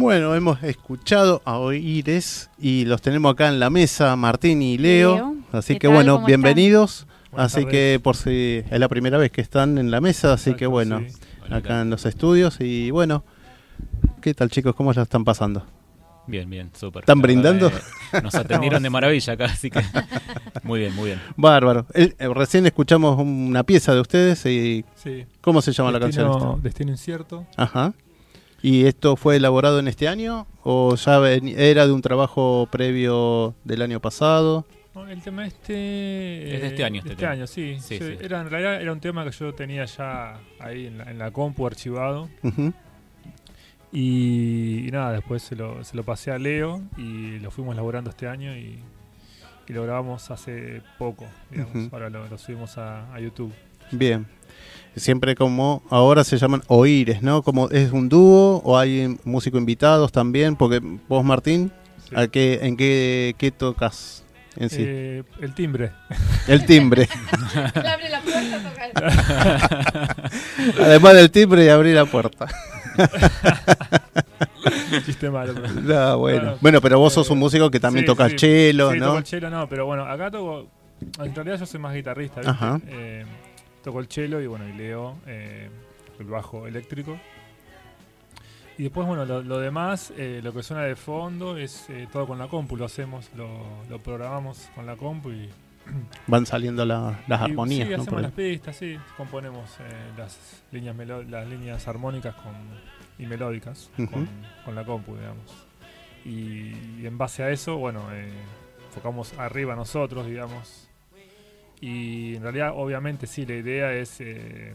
Bueno, 0.00 0.34
hemos 0.34 0.62
escuchado 0.62 1.42
a 1.44 1.58
Oires 1.58 2.48
y 2.58 2.86
los 2.86 3.02
tenemos 3.02 3.34
acá 3.34 3.48
en 3.48 3.60
la 3.60 3.68
mesa, 3.68 4.16
Martín 4.16 4.62
y 4.62 4.78
Leo. 4.78 5.14
Leo, 5.14 5.36
así 5.52 5.74
¿qué 5.74 5.80
que 5.80 5.86
tal? 5.88 5.94
bueno, 5.96 6.14
¿Cómo 6.14 6.26
bienvenidos. 6.26 7.06
Buenas 7.30 7.52
así 7.52 7.64
tardes. 7.64 7.70
que 7.70 8.00
por 8.02 8.16
si 8.16 8.64
es 8.70 8.80
la 8.80 8.88
primera 8.88 9.18
vez 9.18 9.30
que 9.30 9.42
están 9.42 9.76
en 9.76 9.90
la 9.90 10.00
mesa, 10.00 10.32
así 10.32 10.54
que 10.54 10.66
bueno, 10.66 11.00
sí. 11.06 11.52
acá 11.52 11.82
en 11.82 11.90
los 11.90 12.06
estudios 12.06 12.62
y 12.62 12.90
bueno, 12.90 13.24
¿qué 14.22 14.32
tal 14.32 14.48
chicos? 14.50 14.74
¿Cómo 14.74 14.90
la 14.94 15.02
están 15.02 15.22
pasando? 15.22 15.66
Bien, 16.26 16.48
bien, 16.48 16.70
súper. 16.74 17.02
¿Están 17.02 17.20
brindando? 17.20 17.70
nos 18.22 18.34
atendieron 18.34 18.82
de 18.82 18.88
maravilla 18.88 19.34
acá, 19.34 19.44
así 19.44 19.68
que 19.70 19.82
muy 20.62 20.80
bien, 20.80 20.94
muy 20.96 21.08
bien. 21.10 21.20
Bárbaro. 21.36 21.84
El- 21.92 22.16
eh, 22.18 22.28
recién 22.34 22.64
escuchamos 22.64 23.18
una 23.20 23.64
pieza 23.64 23.92
de 23.94 24.00
ustedes 24.00 24.46
y 24.46 24.82
Sí. 24.94 25.26
¿cómo 25.42 25.60
se 25.60 25.72
llama 25.72 25.92
la 25.92 26.00
canción? 26.00 26.30
esta? 26.32 26.54
Destino 26.62 26.90
incierto. 26.90 27.46
Ajá. 27.54 27.92
¿Y 28.62 28.84
esto 28.86 29.16
fue 29.16 29.36
elaborado 29.36 29.78
en 29.78 29.88
este 29.88 30.06
año 30.08 30.46
o 30.62 30.94
ya 30.94 31.18
ven- 31.18 31.48
era 31.48 31.86
de 31.86 31.92
un 31.92 32.02
trabajo 32.02 32.68
previo 32.70 33.54
del 33.64 33.82
año 33.82 34.00
pasado? 34.00 34.66
No, 34.94 35.08
el 35.08 35.22
tema 35.22 35.46
este... 35.46 36.54
Es 36.56 36.60
de 36.60 36.66
este 36.66 36.82
eh, 36.82 36.84
año, 36.84 36.94
de 37.02 37.10
este 37.10 37.12
este 37.12 37.26
año, 37.26 37.46
sí. 37.46 37.76
Sí, 37.80 37.98
Sí, 37.98 38.04
sí. 38.04 38.16
Era, 38.20 38.40
en 38.40 38.50
realidad 38.50 38.82
era 38.82 38.92
un 38.92 39.00
tema 39.00 39.24
que 39.24 39.30
yo 39.30 39.54
tenía 39.54 39.84
ya 39.86 40.40
ahí 40.58 40.86
en 40.88 40.98
la, 40.98 41.04
en 41.10 41.18
la 41.18 41.30
compu 41.30 41.66
archivado. 41.66 42.28
Y, 43.92 44.86
y 44.86 44.90
nada, 44.90 45.12
después 45.12 45.42
se 45.42 45.56
lo, 45.56 45.82
se 45.84 45.96
lo 45.96 46.04
pasé 46.04 46.30
a 46.30 46.38
Leo 46.38 46.82
y 46.96 47.38
lo 47.40 47.50
fuimos 47.50 47.72
elaborando 47.74 48.10
este 48.10 48.28
año 48.28 48.56
y, 48.56 48.78
y 49.68 49.72
lo 49.72 49.82
grabamos 49.82 50.30
hace 50.30 50.82
poco, 50.98 51.26
digamos. 51.50 51.92
Ahora 51.92 52.08
lo, 52.10 52.28
lo 52.28 52.38
subimos 52.38 52.78
a, 52.78 53.12
a 53.12 53.20
YouTube. 53.20 53.52
Bien. 53.90 54.26
Siempre 54.96 55.34
como 55.36 55.82
ahora 55.88 56.24
se 56.24 56.36
llaman 56.36 56.62
oíres, 56.66 57.22
¿no? 57.22 57.42
Como 57.42 57.68
es 57.70 57.92
un 57.92 58.08
dúo 58.08 58.60
o 58.64 58.76
hay 58.78 59.16
músicos 59.24 59.60
invitados 59.60 60.10
también, 60.12 60.56
porque 60.56 60.80
vos 61.08 61.24
Martín, 61.24 61.72
Sí. 62.08 62.14
¿a 62.16 62.26
qué, 62.28 62.58
¿en 62.62 62.76
qué, 62.76 63.34
qué 63.38 63.50
tocas 63.52 64.24
en 64.56 64.68
sí? 64.68 64.78
Eh, 64.80 65.22
el 65.40 65.54
timbre. 65.54 65.92
El 66.48 66.66
timbre. 66.66 67.08
Abre 67.74 68.08
la 68.10 68.20
puerta, 68.20 68.58
toca 68.68 68.82
Además 70.84 71.14
del 71.14 71.30
timbre 71.30 71.64
y 71.64 71.68
abrir 71.68 71.94
la 71.94 72.04
puerta. 72.06 72.48
Chiste 75.06 75.30
malo. 75.30 75.54
pero- 75.54 75.68
No, 75.80 76.18
bueno. 76.18 76.40
Bueno, 76.40 76.58
bueno, 76.60 76.80
pero 76.80 76.98
vos 76.98 77.12
eh, 77.12 77.14
sos 77.14 77.30
un 77.30 77.38
músico 77.38 77.70
que 77.70 77.80
también 77.80 78.04
sí, 78.04 78.06
toca 78.06 78.28
sí. 78.28 78.36
chelo, 78.36 78.92
Sí, 78.92 78.98
¿no? 78.98 79.06
toco 79.06 79.18
el 79.18 79.24
chelo, 79.24 79.50
no, 79.50 79.68
pero 79.68 79.86
bueno, 79.86 80.04
acá 80.04 80.30
toco. 80.30 80.66
En 81.22 81.34
realidad 81.34 81.58
yo 81.58 81.66
soy 81.66 81.80
más 81.80 81.94
guitarrista, 81.94 82.40
¿viste? 82.40 82.50
Ajá. 82.50 82.80
Eh, 82.88 83.24
toco 83.82 84.00
el 84.00 84.08
chelo 84.08 84.40
y 84.40 84.46
bueno, 84.46 84.68
y 84.68 84.72
Leo 84.72 85.16
eh, 85.26 85.68
el 86.18 86.26
bajo 86.26 86.66
eléctrico. 86.66 87.18
Y 88.78 88.84
después, 88.84 89.06
bueno, 89.06 89.26
lo, 89.26 89.42
lo 89.42 89.58
demás, 89.58 90.10
eh, 90.16 90.40
lo 90.42 90.54
que 90.54 90.62
suena 90.62 90.82
de 90.84 90.96
fondo 90.96 91.56
es 91.58 91.90
eh, 91.90 92.08
todo 92.10 92.26
con 92.26 92.38
la 92.38 92.48
compu, 92.48 92.76
lo 92.76 92.86
hacemos, 92.86 93.28
lo, 93.36 93.48
lo 93.90 93.98
programamos 94.02 94.70
con 94.74 94.86
la 94.86 94.96
compu 94.96 95.30
y. 95.30 95.50
Van 96.26 96.46
saliendo 96.46 96.84
la- 96.86 97.20
las 97.26 97.40
y 97.40 97.44
armonías, 97.44 97.88
Sí, 97.88 97.94
¿no? 97.94 98.02
hacemos 98.02 98.22
las 98.22 98.32
pistas, 98.32 98.76
sí, 98.76 98.98
componemos 99.16 99.70
las 100.16 100.62
líneas 100.72 100.96
melo- 100.96 101.22
las 101.28 101.46
líneas 101.46 101.86
armónicas 101.88 102.34
con, 102.36 102.52
y 103.18 103.26
melódicas 103.26 103.90
con, 103.96 104.28
con 104.64 104.74
la 104.74 104.84
compu, 104.84 105.14
digamos. 105.16 105.50
Y, 106.24 107.00
y 107.00 107.06
en 107.06 107.18
base 107.18 107.42
a 107.42 107.50
eso, 107.50 107.76
bueno, 107.76 108.02
enfocamos 108.88 109.32
arriba 109.38 109.74
nosotros, 109.76 110.26
digamos. 110.26 110.86
Y 111.80 112.36
en 112.36 112.42
realidad, 112.42 112.72
obviamente, 112.74 113.26
sí, 113.26 113.46
la 113.46 113.54
idea 113.54 113.92
es 113.92 114.20
eh, 114.20 114.74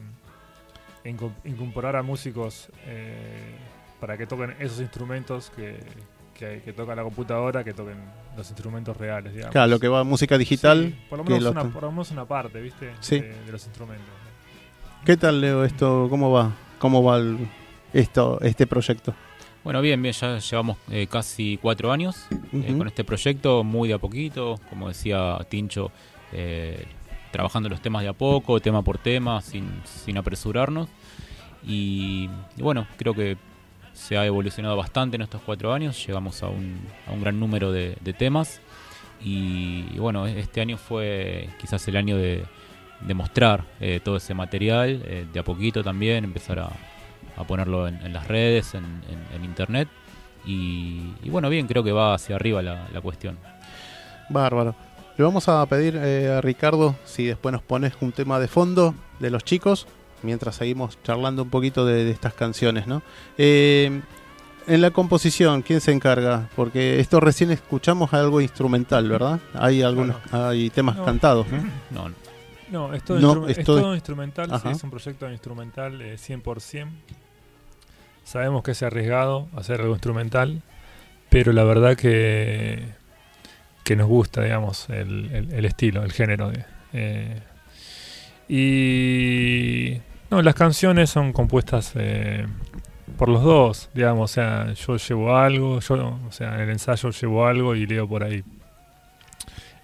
inco- 1.04 1.34
incorporar 1.44 1.96
a 1.96 2.02
músicos 2.04 2.70
eh, 2.88 3.56
para 4.00 4.18
que 4.18 4.26
toquen 4.26 4.56
esos 4.60 4.80
instrumentos 4.82 5.52
que, 5.56 5.78
que, 6.34 6.62
que 6.66 6.74
toca 6.74 6.96
la 6.96 7.04
computadora, 7.04 7.64
que 7.64 7.74
toquen 7.74 7.98
los 8.36 8.50
instrumentos 8.50 8.98
reales, 8.98 9.34
digamos. 9.34 9.52
Claro, 9.52 9.68
lo 9.70 9.80
que 9.80 9.88
va 9.88 10.00
a 10.00 10.04
música 10.04 10.38
digital. 10.38 10.94
Sí, 10.98 11.06
por, 11.10 11.20
lo 11.20 11.24
menos 11.26 11.46
una, 11.46 11.64
por 11.72 11.84
lo 11.84 11.92
menos 11.92 12.12
una 12.12 12.26
parte, 12.26 12.60
¿viste? 12.60 12.92
Sí. 13.02 13.20
De, 13.20 13.30
de 13.46 13.52
los 13.52 13.64
instrumentos. 13.66 14.08
¿Qué 15.06 15.16
tal, 15.18 15.40
Leo, 15.42 15.64
esto? 15.64 16.08
¿Cómo 16.10 16.32
va? 16.32 16.54
¿Cómo 16.80 17.04
va 17.04 17.18
el- 17.18 17.48
esto, 17.94 18.40
este 18.42 18.66
proyecto? 18.66 19.14
Bueno, 19.64 19.82
bien, 19.82 20.02
bien, 20.02 20.14
ya 20.14 20.38
llevamos 20.40 20.78
eh, 20.92 21.08
casi 21.08 21.58
cuatro 21.62 21.92
años 21.92 22.28
eh, 22.54 22.76
con 22.78 22.88
este 22.88 23.04
proyecto, 23.04 23.64
muy 23.64 23.88
de 23.90 23.96
a 23.96 23.98
poquito, 24.00 24.60
como 24.70 24.88
decía 24.90 25.38
Tincho, 25.50 25.92
eh, 26.32 26.86
trabajando 27.36 27.68
los 27.68 27.82
temas 27.82 28.02
de 28.04 28.08
a 28.10 28.14
poco, 28.14 28.60
tema 28.62 28.82
por 28.82 28.98
tema, 28.98 29.42
sin, 29.42 29.70
sin 29.84 30.18
apresurarnos. 30.18 30.88
Y, 31.68 32.30
y 32.58 32.62
bueno, 32.62 32.88
creo 32.98 33.14
que 33.14 33.38
se 33.94 34.18
ha 34.18 34.26
evolucionado 34.26 34.78
bastante 34.78 35.16
en 35.18 35.22
estos 35.24 35.42
cuatro 35.46 35.74
años, 35.74 36.06
llegamos 36.06 36.42
a 36.44 36.48
un, 36.48 36.80
a 37.08 37.12
un 37.12 37.22
gran 37.22 37.38
número 37.40 37.72
de, 37.72 37.98
de 38.02 38.14
temas. 38.14 38.62
Y, 39.22 39.86
y 39.94 39.98
bueno, 40.00 40.28
este 40.28 40.62
año 40.62 40.78
fue 40.78 41.50
quizás 41.60 41.86
el 41.88 41.98
año 41.98 42.16
de, 42.18 42.46
de 43.02 43.14
mostrar 43.14 43.64
eh, 43.82 44.00
todo 44.04 44.18
ese 44.18 44.34
material, 44.34 45.02
eh, 45.06 45.26
de 45.32 45.40
a 45.40 45.44
poquito 45.44 45.84
también, 45.84 46.24
empezar 46.24 46.60
a, 46.60 46.70
a 47.36 47.44
ponerlo 47.46 47.88
en, 47.88 47.96
en 48.06 48.14
las 48.14 48.28
redes, 48.28 48.74
en, 48.76 48.84
en- 48.86 49.36
en 49.36 49.44
internet. 49.46 49.88
Y, 50.46 51.02
y 51.24 51.30
bueno, 51.30 51.50
bien, 51.50 51.66
creo 51.68 51.84
que 51.84 51.92
va 51.92 52.14
hacia 52.14 52.36
arriba 52.36 52.62
la, 52.62 52.88
la 52.94 53.02
cuestión. 53.02 53.38
Bárbaro. 54.30 54.76
Le 55.18 55.24
vamos 55.24 55.48
a 55.48 55.66
pedir 55.66 55.96
eh, 56.02 56.34
a 56.38 56.42
Ricardo 56.42 56.96
si 57.06 57.26
después 57.26 57.54
nos 57.54 57.62
pones 57.62 57.94
un 58.02 58.12
tema 58.12 58.40
de 58.40 58.48
fondo 58.48 58.94
de 59.20 59.30
los 59.30 59.44
chicos, 59.46 59.88
mientras 60.24 60.56
seguimos 60.58 61.02
charlando 61.04 61.44
un 61.44 61.50
poquito 61.50 61.86
de, 61.86 62.04
de 62.04 62.12
estas 62.12 62.34
canciones, 62.34 62.86
¿no? 62.86 63.02
Eh, 63.38 64.02
en 64.68 64.82
la 64.82 64.92
composición, 64.92 65.62
¿quién 65.62 65.80
se 65.80 65.92
encarga? 65.94 66.50
Porque 66.56 67.00
esto 67.00 67.20
recién 67.20 67.52
escuchamos 67.52 68.14
algo 68.14 68.42
instrumental, 68.42 69.08
¿verdad? 69.08 69.40
Hay 69.54 69.84
algunos, 69.84 70.18
hay 70.34 70.70
temas 70.72 70.98
No. 70.98 71.06
cantados, 71.06 71.46
¿no? 71.92 72.10
No, 72.10 72.16
No, 72.72 72.94
es 72.96 73.04
todo, 73.04 73.20
No, 73.20 73.36
instru- 73.36 73.50
es 73.52 73.58
es 73.60 73.66
todo- 73.66 73.94
instrumental, 73.94 74.50
sí, 74.62 74.70
es 74.70 74.84
un 74.84 74.90
proyecto 74.90 75.32
instrumental 75.32 76.02
eh, 76.02 76.18
100%. 76.18 76.88
Sabemos 78.24 78.64
que 78.64 78.72
es 78.72 78.82
arriesgado 78.82 79.48
hacer 79.56 79.80
algo 79.82 79.94
instrumental, 79.94 80.64
pero 81.30 81.54
la 81.54 81.64
verdad 81.64 81.96
que, 81.96 82.86
que 83.86 83.96
nos 83.96 84.08
gusta, 84.08 84.42
digamos, 84.42 84.90
el, 84.90 85.64
estilo, 85.66 86.04
el 86.04 86.12
género. 86.12 86.52
de- 86.52 86.66
eh, 86.94 87.42
y 88.48 90.02
no, 90.30 90.42
las 90.42 90.56
canciones 90.56 91.10
son 91.10 91.34
compuestas 91.34 91.94
eh, 91.96 92.46
por 93.18 93.30
los 93.30 93.44
dos, 93.44 93.90
digamos, 93.94 94.32
o 94.32 94.34
sea, 94.34 94.74
yo 94.74 94.98
llevo 94.98 95.36
algo, 95.38 95.80
yo, 95.80 96.20
o 96.28 96.32
sea, 96.32 96.56
en 96.56 96.62
el 96.62 96.70
ensayo 96.72 97.10
llevo 97.12 97.46
algo 97.48 97.76
y 97.76 97.86
leo 97.86 98.08
por 98.08 98.24
ahí. 98.24 98.44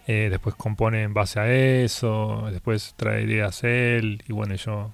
Eh, 0.07 0.27
después 0.29 0.55
compone 0.55 1.03
en 1.03 1.13
base 1.13 1.39
a 1.39 1.51
eso, 1.51 2.49
después 2.51 2.93
trae 2.97 3.23
ideas 3.23 3.63
él, 3.63 4.23
y 4.27 4.33
bueno, 4.33 4.55
yo 4.55 4.91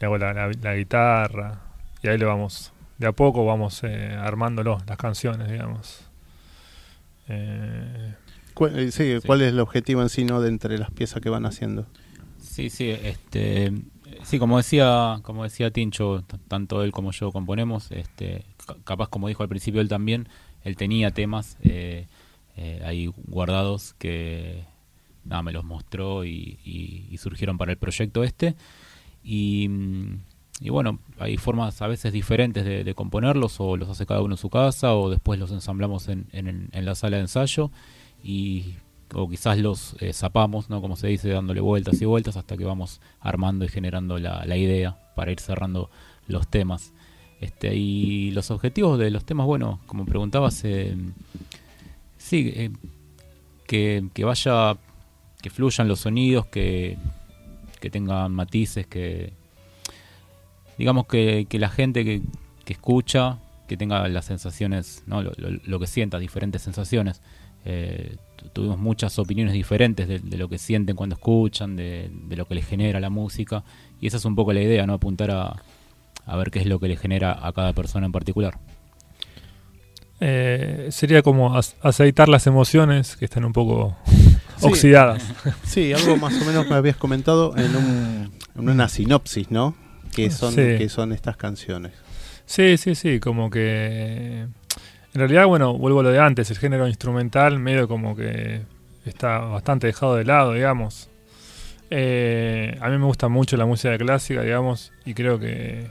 le 0.00 0.06
hago 0.06 0.18
la, 0.18 0.32
la- 0.32 0.50
la 0.62 0.74
guitarra, 0.76 1.60
y 2.02 2.08
ahí 2.08 2.18
le 2.18 2.24
vamos, 2.26 2.72
de 2.98 3.06
a 3.06 3.12
poco 3.12 3.44
vamos 3.46 3.82
eh, 3.84 4.16
armándolo, 4.20 4.78
las 4.86 4.96
canciones, 4.98 5.50
digamos. 5.50 6.07
Eh, 7.28 8.14
eh, 8.60 8.90
sí, 8.90 9.20
Sí. 9.20 9.26
¿cuál 9.26 9.42
es 9.42 9.48
el 9.48 9.60
objetivo 9.60 10.02
en 10.02 10.08
sí, 10.08 10.24
no, 10.24 10.40
de 10.40 10.48
entre 10.48 10.78
las 10.78 10.90
piezas 10.90 11.20
que 11.22 11.30
van 11.30 11.46
haciendo? 11.46 11.86
Sí, 12.40 12.70
sí, 12.70 12.88
este, 12.90 13.72
sí, 14.24 14.38
como 14.38 14.56
decía, 14.56 15.20
como 15.22 15.44
decía 15.44 15.70
Tincho, 15.70 16.24
tanto 16.48 16.82
él 16.82 16.90
como 16.92 17.12
yo 17.12 17.30
componemos, 17.30 17.90
este, 17.92 18.44
ca- 18.66 18.76
capaz 18.84 19.08
como 19.08 19.28
dijo 19.28 19.42
al 19.42 19.48
principio 19.48 19.80
él 19.80 19.88
también, 19.88 20.28
él 20.64 20.76
tenía 20.76 21.10
temas 21.12 21.56
eh, 21.62 22.06
eh, 22.56 22.80
ahí 22.84 23.12
guardados 23.28 23.94
que 23.98 24.64
nada 25.24 25.42
me 25.42 25.52
los 25.52 25.64
mostró 25.64 26.24
y, 26.24 26.58
y- 26.64 27.06
y 27.10 27.18
surgieron 27.18 27.58
para 27.58 27.70
el 27.72 27.78
proyecto 27.78 28.24
este 28.24 28.56
y, 29.22 29.68
mm, 29.68 30.20
y 30.60 30.70
bueno, 30.70 30.98
hay 31.18 31.36
formas 31.36 31.80
a 31.82 31.86
veces 31.86 32.12
diferentes 32.12 32.64
de, 32.64 32.94
componerlos 32.94 33.60
o 33.60 33.76
los 33.76 33.88
hace 33.88 34.06
cada 34.06 34.22
uno 34.22 34.34
en 34.34 34.38
su 34.38 34.50
casa 34.50 34.94
o 34.94 35.10
después 35.10 35.38
los 35.38 35.52
ensamblamos 35.52 36.08
en, 36.08 36.26
en, 36.32 36.68
en 36.72 36.84
la 36.84 36.94
sala 36.94 37.16
de 37.16 37.22
ensayo 37.22 37.70
y 38.22 38.74
o 39.14 39.28
quizás 39.28 39.58
los 39.58 39.96
eh, 40.00 40.12
zapamos, 40.12 40.68
¿no? 40.68 40.80
Como 40.80 40.96
se 40.96 41.08
dice, 41.08 41.28
dándole 41.28 41.60
vueltas 41.60 42.00
y 42.00 42.04
vueltas 42.04 42.36
hasta 42.36 42.56
que 42.56 42.64
vamos 42.64 43.00
armando 43.20 43.64
y 43.64 43.68
generando 43.68 44.18
la, 44.18 44.44
la 44.44 44.56
idea 44.56 44.98
para 45.14 45.32
ir 45.32 45.40
cerrando 45.40 45.90
los 46.26 46.48
temas. 46.48 46.92
Este, 47.40 47.74
y 47.74 48.30
los 48.32 48.50
objetivos 48.50 48.98
de 48.98 49.10
los 49.10 49.24
temas, 49.24 49.46
bueno, 49.46 49.80
como 49.86 50.04
preguntabas, 50.04 50.62
eh, 50.64 50.96
sí, 52.16 52.52
eh, 52.54 52.70
que, 53.66 54.08
que 54.12 54.24
vaya, 54.24 54.76
que 55.40 55.50
fluyan 55.50 55.88
los 55.88 56.00
sonidos, 56.00 56.46
que, 56.46 56.98
que 57.80 57.90
tengan 57.90 58.32
matices, 58.32 58.86
que 58.86 59.32
digamos 60.78 61.06
que, 61.06 61.46
que 61.48 61.58
la 61.58 61.68
gente 61.68 62.04
que, 62.04 62.22
que 62.64 62.72
escucha, 62.72 63.38
que 63.66 63.76
tenga 63.76 64.06
las 64.08 64.24
sensaciones, 64.24 65.02
¿no? 65.06 65.22
lo, 65.22 65.32
lo- 65.36 65.58
lo 65.64 65.78
que 65.80 65.86
sienta, 65.86 66.18
diferentes 66.18 66.62
sensaciones. 66.62 67.20
eh, 67.64 68.16
tuvimos 68.52 68.78
muchas 68.78 69.18
opiniones 69.18 69.52
diferentes 69.52 70.06
de, 70.08 70.36
lo 70.38 70.48
que 70.48 70.58
sienten 70.58 70.94
cuando 70.94 71.16
escuchan, 71.16 71.74
de, 71.76 72.08
lo 72.30 72.46
que 72.46 72.54
les 72.54 72.64
genera 72.66 73.00
la 73.00 73.10
música. 73.10 73.64
Y 74.00 74.06
esa 74.06 74.16
es 74.16 74.24
un 74.24 74.36
poco 74.36 74.52
la 74.52 74.62
idea, 74.62 74.86
¿no? 74.86 74.94
Apuntar 74.94 75.32
a, 75.32 75.56
a 76.24 76.36
ver 76.36 76.50
qué 76.52 76.60
es 76.60 76.66
lo 76.66 76.78
que 76.78 76.86
le 76.86 76.96
genera 76.96 77.44
a 77.46 77.52
cada 77.52 77.72
persona 77.72 78.06
en 78.06 78.12
particular. 78.12 78.56
Eh, 80.20 80.88
sería 80.90 81.22
como 81.22 81.56
aceitar 81.82 82.28
las 82.28 82.46
emociones 82.46 83.16
que 83.16 83.24
están 83.24 83.44
un 83.44 83.52
poco 83.52 83.96
oxidadas. 84.62 85.22
Sí, 85.64 85.92
algo 85.92 86.16
más 86.16 86.40
o 86.40 86.44
menos 86.44 86.68
me 86.68 86.74
habías 86.76 86.96
comentado 86.96 87.54
en, 87.56 88.30
una 88.56 88.88
sinopsis, 88.88 89.50
¿no? 89.50 89.74
Que 90.24 90.30
son, 90.30 90.54
que 90.54 90.88
son 90.88 91.12
estas 91.12 91.36
canciones. 91.36 91.92
Sí, 92.46 92.76
sí, 92.76 92.94
sí, 92.94 93.20
como 93.20 93.50
que... 93.50 94.46
En 95.14 95.20
realidad, 95.20 95.46
bueno, 95.46 95.76
vuelvo 95.76 96.00
a 96.00 96.02
lo 96.04 96.10
de 96.10 96.18
antes, 96.18 96.50
el 96.50 96.58
género 96.58 96.86
instrumental 96.86 97.58
medio 97.58 97.88
como 97.88 98.14
que 98.14 98.62
está 99.04 99.38
bastante 99.38 99.86
dejado 99.86 100.16
de 100.16 100.24
lado, 100.24 100.52
digamos. 100.52 101.08
Eh, 101.90 102.76
a 102.80 102.88
mí 102.88 102.98
me 102.98 103.06
gusta 103.06 103.28
mucho 103.28 103.56
la 103.56 103.64
música 103.64 103.96
clásica, 103.96 104.42
digamos, 104.42 104.92
y 105.04 105.14
creo 105.14 105.38
que, 105.38 105.90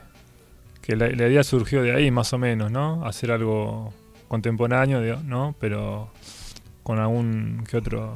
que 0.82 0.96
la, 0.96 1.10
la 1.10 1.28
idea 1.28 1.44
surgió 1.44 1.82
de 1.82 1.94
ahí, 1.94 2.12
más 2.12 2.32
o 2.34 2.38
menos, 2.38 2.72
¿no? 2.72 3.06
Hacer 3.06 3.32
algo 3.32 3.94
contemporáneo, 4.28 5.02
¿no? 5.24 5.56
Pero 5.60 6.12
con 6.84 7.00
algún 7.00 7.64
que 7.70 7.78
otro 7.78 8.16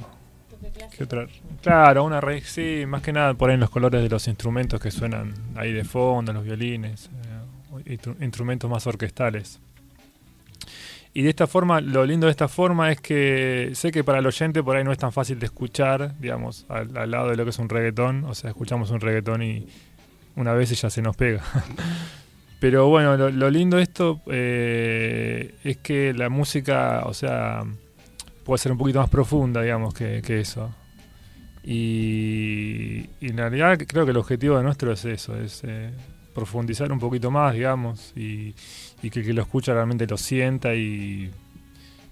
claro, 1.61 2.03
una 2.03 2.21
raíz, 2.21 2.47
sí, 2.47 2.83
más 2.87 3.01
que 3.01 3.13
nada 3.13 3.33
por 3.33 3.49
ahí 3.49 3.57
los 3.57 3.69
colores 3.69 4.01
de 4.01 4.09
los 4.09 4.27
instrumentos 4.27 4.79
que 4.79 4.91
suenan 4.91 5.33
ahí 5.55 5.71
de 5.71 5.83
fondo, 5.83 6.33
los 6.33 6.43
violines, 6.43 7.09
eh, 7.85 7.97
instrumentos 8.19 8.69
más 8.69 8.85
orquestales. 8.87 9.59
Y 11.13 11.23
de 11.23 11.29
esta 11.29 11.45
forma, 11.45 11.81
lo 11.81 12.05
lindo 12.05 12.27
de 12.27 12.31
esta 12.31 12.47
forma 12.47 12.91
es 12.91 13.01
que 13.01 13.71
sé 13.73 13.91
que 13.91 14.03
para 14.03 14.19
el 14.19 14.25
oyente 14.25 14.63
por 14.63 14.77
ahí 14.77 14.83
no 14.83 14.93
es 14.93 14.97
tan 14.97 15.11
fácil 15.11 15.39
de 15.39 15.47
escuchar, 15.47 16.17
digamos, 16.19 16.65
al, 16.69 16.95
al 16.95 17.11
lado 17.11 17.29
de 17.29 17.35
lo 17.35 17.43
que 17.43 17.49
es 17.49 17.59
un 17.59 17.67
reggaetón, 17.67 18.23
o 18.23 18.33
sea, 18.33 18.49
escuchamos 18.49 18.91
un 18.91 19.01
reggaetón 19.01 19.43
y 19.43 19.67
una 20.35 20.53
vez 20.53 20.69
ya 20.79 20.89
se 20.89 21.01
nos 21.01 21.15
pega. 21.15 21.43
Pero 22.61 22.87
bueno, 22.89 23.17
lo, 23.17 23.49
lindo 23.49 23.77
de 23.77 23.83
esto 23.83 24.21
eh, 24.27 25.55
es 25.63 25.77
que 25.77 26.13
la 26.13 26.29
música, 26.29 27.01
o 27.05 27.13
sea, 27.15 27.63
puede 28.51 28.63
ser 28.63 28.73
un 28.73 28.77
poquito 28.77 28.99
más 28.99 29.09
profunda, 29.09 29.61
digamos, 29.61 29.93
que, 29.93 30.21
eso. 30.41 30.75
Y, 31.63 33.05
en 33.21 33.37
realidad 33.37 33.79
creo 33.87 34.03
que 34.03 34.11
el 34.11 34.17
objetivo 34.17 34.57
de 34.57 34.63
nuestro 34.63 34.91
es 34.91 35.05
eso, 35.05 35.37
es 35.37 35.61
eh, 35.63 35.89
profundizar 36.35 36.91
un 36.91 36.99
poquito 36.99 37.31
más, 37.31 37.53
digamos, 37.53 38.11
y, 38.13 38.51
que 39.09 39.21
el 39.21 39.25
que 39.25 39.31
lo 39.31 39.43
escucha 39.43 39.73
realmente 39.73 40.05
lo 40.05 40.17
sienta 40.17 40.75
y, 40.75 41.31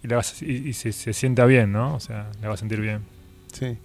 y, 0.02 0.72
se, 0.72 0.94
se 0.94 1.12
sienta 1.12 1.46
bien, 1.46 1.74
¿no? 1.74 1.96
O 1.96 2.00
sea, 2.00 2.32
le 2.40 2.48
va 2.48 2.54
a 2.54 2.58
sentir 2.58 2.80
bien. 2.80 3.02
Sí. 3.52 3.78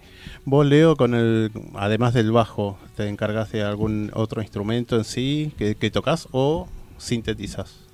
Vos, 0.45 0.65
Leo, 0.65 0.95
con 0.95 1.13
el, 1.13 1.51
además 1.73 2.13
del 2.13 2.31
bajo, 2.31 2.79
¿te 2.95 3.09
encargas 3.09 3.51
de 3.51 3.63
algún 3.63 4.11
otro 4.13 4.41
instrumento 4.41 4.95
en 4.95 5.03
sí 5.03 5.51
que, 5.57 5.75
que 5.75 5.91
tocas 5.91 6.29
o 6.31 6.69
sintetizas? 6.99 7.84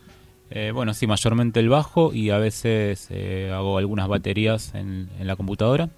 Eh, 0.53 0.71
bueno, 0.73 0.93
sí, 0.93 1.07
mayormente 1.07 1.61
el 1.61 1.69
bajo 1.69 2.13
y 2.13 2.29
a 2.29 2.37
veces 2.37 3.07
eh, 3.09 3.49
hago 3.53 3.77
algunas 3.77 4.09
baterías 4.09 4.75
en, 4.75 5.09
la 5.21 5.37
computadora. 5.37 5.89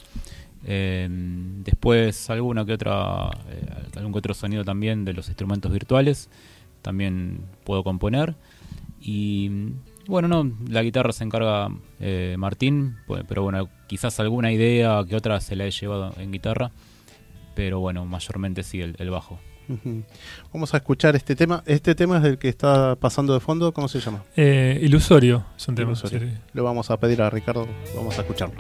Eh, 0.66 1.08
después 1.10 2.30
alguna 2.30 2.64
que 2.64 2.74
otra, 2.74 3.32
algún 3.96 4.14
que 4.14 4.20
otro 4.20 4.36
sonido 4.36 4.64
también 4.64 5.06
de 5.06 5.14
los 5.14 5.28
instrumentos 5.28 5.72
virtuales. 5.72 6.30
También 6.84 7.42
puedo 7.64 7.84
componer. 7.84 8.36
Y 9.02 9.50
bueno, 10.06 10.28
no, 10.28 10.52
la 10.70 10.84
guitarra 10.84 11.14
se 11.14 11.24
encarga 11.24 11.70
Martín, 12.38 12.98
pero 13.28 13.42
bueno, 13.42 13.70
quizás 13.88 14.20
alguna 14.20 14.52
idea 14.52 15.04
que 15.08 15.16
otra 15.16 15.42
se 15.42 15.56
la 15.56 15.66
he 15.66 15.72
llevado 15.72 16.14
en 16.18 16.32
guitarra, 16.32 16.72
pero 17.56 17.80
bueno, 17.80 18.06
mayormente 18.06 18.64
sí 18.64 18.82
el, 18.82 19.10
bajo. 19.10 19.40
Vamos 20.54 20.74
a 20.74 20.78
escuchar 20.78 21.16
este 21.16 21.36
tema. 21.36 21.64
Este 21.66 21.96
tema 21.96 22.18
es 22.18 22.24
el 22.26 22.38
que 22.38 22.50
está 22.50 22.96
pasando 22.96 23.34
de 23.34 23.40
fondo. 23.40 23.74
¿Cómo 23.74 23.88
se 23.88 24.00
llama? 24.00 24.24
Eh, 24.36 24.80
ilusorio. 24.82 25.46
Es 25.58 25.68
un 25.68 25.76
tema. 25.76 25.94
Lo 26.54 26.64
vamos 26.64 26.90
a 26.92 26.98
pedir 26.98 27.22
a 27.22 27.30
Ricardo. 27.30 27.68
Vamos 27.96 28.18
a 28.18 28.22
escucharlo. 28.22 28.56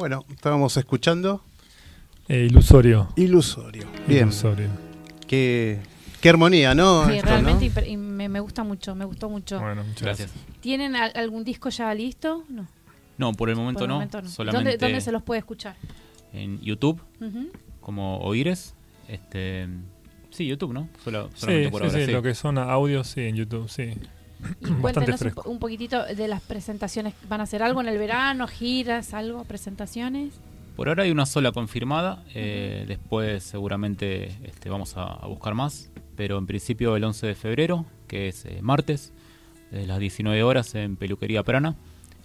Bueno, 0.00 0.24
estábamos 0.30 0.74
escuchando. 0.78 1.44
Eh, 2.26 2.46
ilusorio. 2.48 3.10
Ilusorio. 3.16 3.86
Bien. 4.08 4.28
Ilusorio. 4.28 4.70
Qué, 5.28 5.78
qué 6.22 6.30
armonía, 6.30 6.74
¿no? 6.74 7.06
Sí, 7.06 7.20
realmente 7.20 7.70
y 7.86 7.98
me, 7.98 8.40
gusta 8.40 8.64
mucho, 8.64 8.94
me 8.94 9.04
gustó 9.04 9.28
mucho. 9.28 9.60
Bueno, 9.60 9.84
muchas 9.84 10.00
gracias. 10.02 10.32
¿Tienen 10.60 10.96
algún 10.96 11.44
disco 11.44 11.68
ya 11.68 11.92
listo? 11.92 12.44
No. 12.48 12.66
No, 13.18 13.34
por 13.34 13.50
el 13.50 13.56
momento, 13.56 13.86
no. 13.86 14.00
Solamente 14.26 14.78
¿Dónde, 14.78 15.02
se 15.02 15.12
los 15.12 15.22
puede 15.22 15.40
escuchar? 15.40 15.76
En 16.32 16.58
YouTube, 16.62 16.98
como 17.82 18.20
Oires. 18.20 18.74
Este, 19.06 19.68
sí, 20.30 20.46
YouTube, 20.46 20.72
¿no? 20.72 20.88
Solo, 21.04 21.28
sí, 21.34 21.68
por 21.70 21.90
sí, 21.90 22.06
sí, 22.06 22.10
lo 22.10 22.22
que 22.22 22.34
son 22.34 22.56
audios, 22.56 23.06
sí, 23.06 23.20
en 23.20 23.36
YouTube, 23.36 23.68
sí. 23.68 23.92
Y 24.60 24.70
cuéntenos 24.72 25.20
un, 25.44 25.58
poquitito 25.58 26.04
de 26.04 26.28
las 26.28 26.40
presentaciones. 26.42 27.14
¿Van 27.28 27.40
a 27.40 27.44
hacer 27.44 27.62
algo 27.62 27.80
en 27.80 27.88
el 27.88 27.98
verano? 27.98 28.46
¿Giras? 28.46 29.14
¿Algo? 29.14 29.44
¿Presentaciones? 29.44 30.34
Por 30.76 30.88
ahora 30.88 31.02
hay 31.02 31.10
una 31.10 31.26
sola 31.26 31.52
confirmada. 31.52 32.24
Eh, 32.34 32.84
después 32.88 33.42
seguramente 33.42 34.36
este, 34.44 34.70
vamos 34.70 34.96
a, 34.96 35.26
buscar 35.26 35.54
más. 35.54 35.90
Pero 36.16 36.38
en 36.38 36.46
principio 36.46 36.96
el 36.96 37.04
11 37.04 37.26
de 37.26 37.34
febrero, 37.34 37.86
que 38.06 38.28
es 38.28 38.44
eh, 38.44 38.60
martes, 38.62 39.12
de 39.70 39.86
las 39.86 39.98
19 39.98 40.42
horas 40.42 40.74
en 40.74 40.96
Peluquería 40.96 41.42
Prana. 41.42 41.76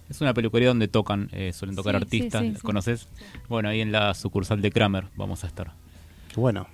Es 0.08 0.20
una 0.20 0.34
peluquería 0.34 0.68
donde 0.68 0.88
tocan, 0.88 1.28
eh, 1.32 1.52
suelen 1.52 1.74
tocar 1.74 1.94
Sí, 1.94 2.02
artistas, 2.02 2.42
sí, 2.42 2.54
sí. 2.54 2.60
¿conoces? 2.60 3.08
Bueno, 3.48 3.68
ahí 3.68 3.80
en 3.80 3.90
la 3.90 4.14
sucursal 4.14 4.62
de 4.62 4.70
Kramer 4.70 5.06
vamos 5.16 5.42
a 5.42 5.48
estar. 5.48 5.72
Bueno, 6.36 6.68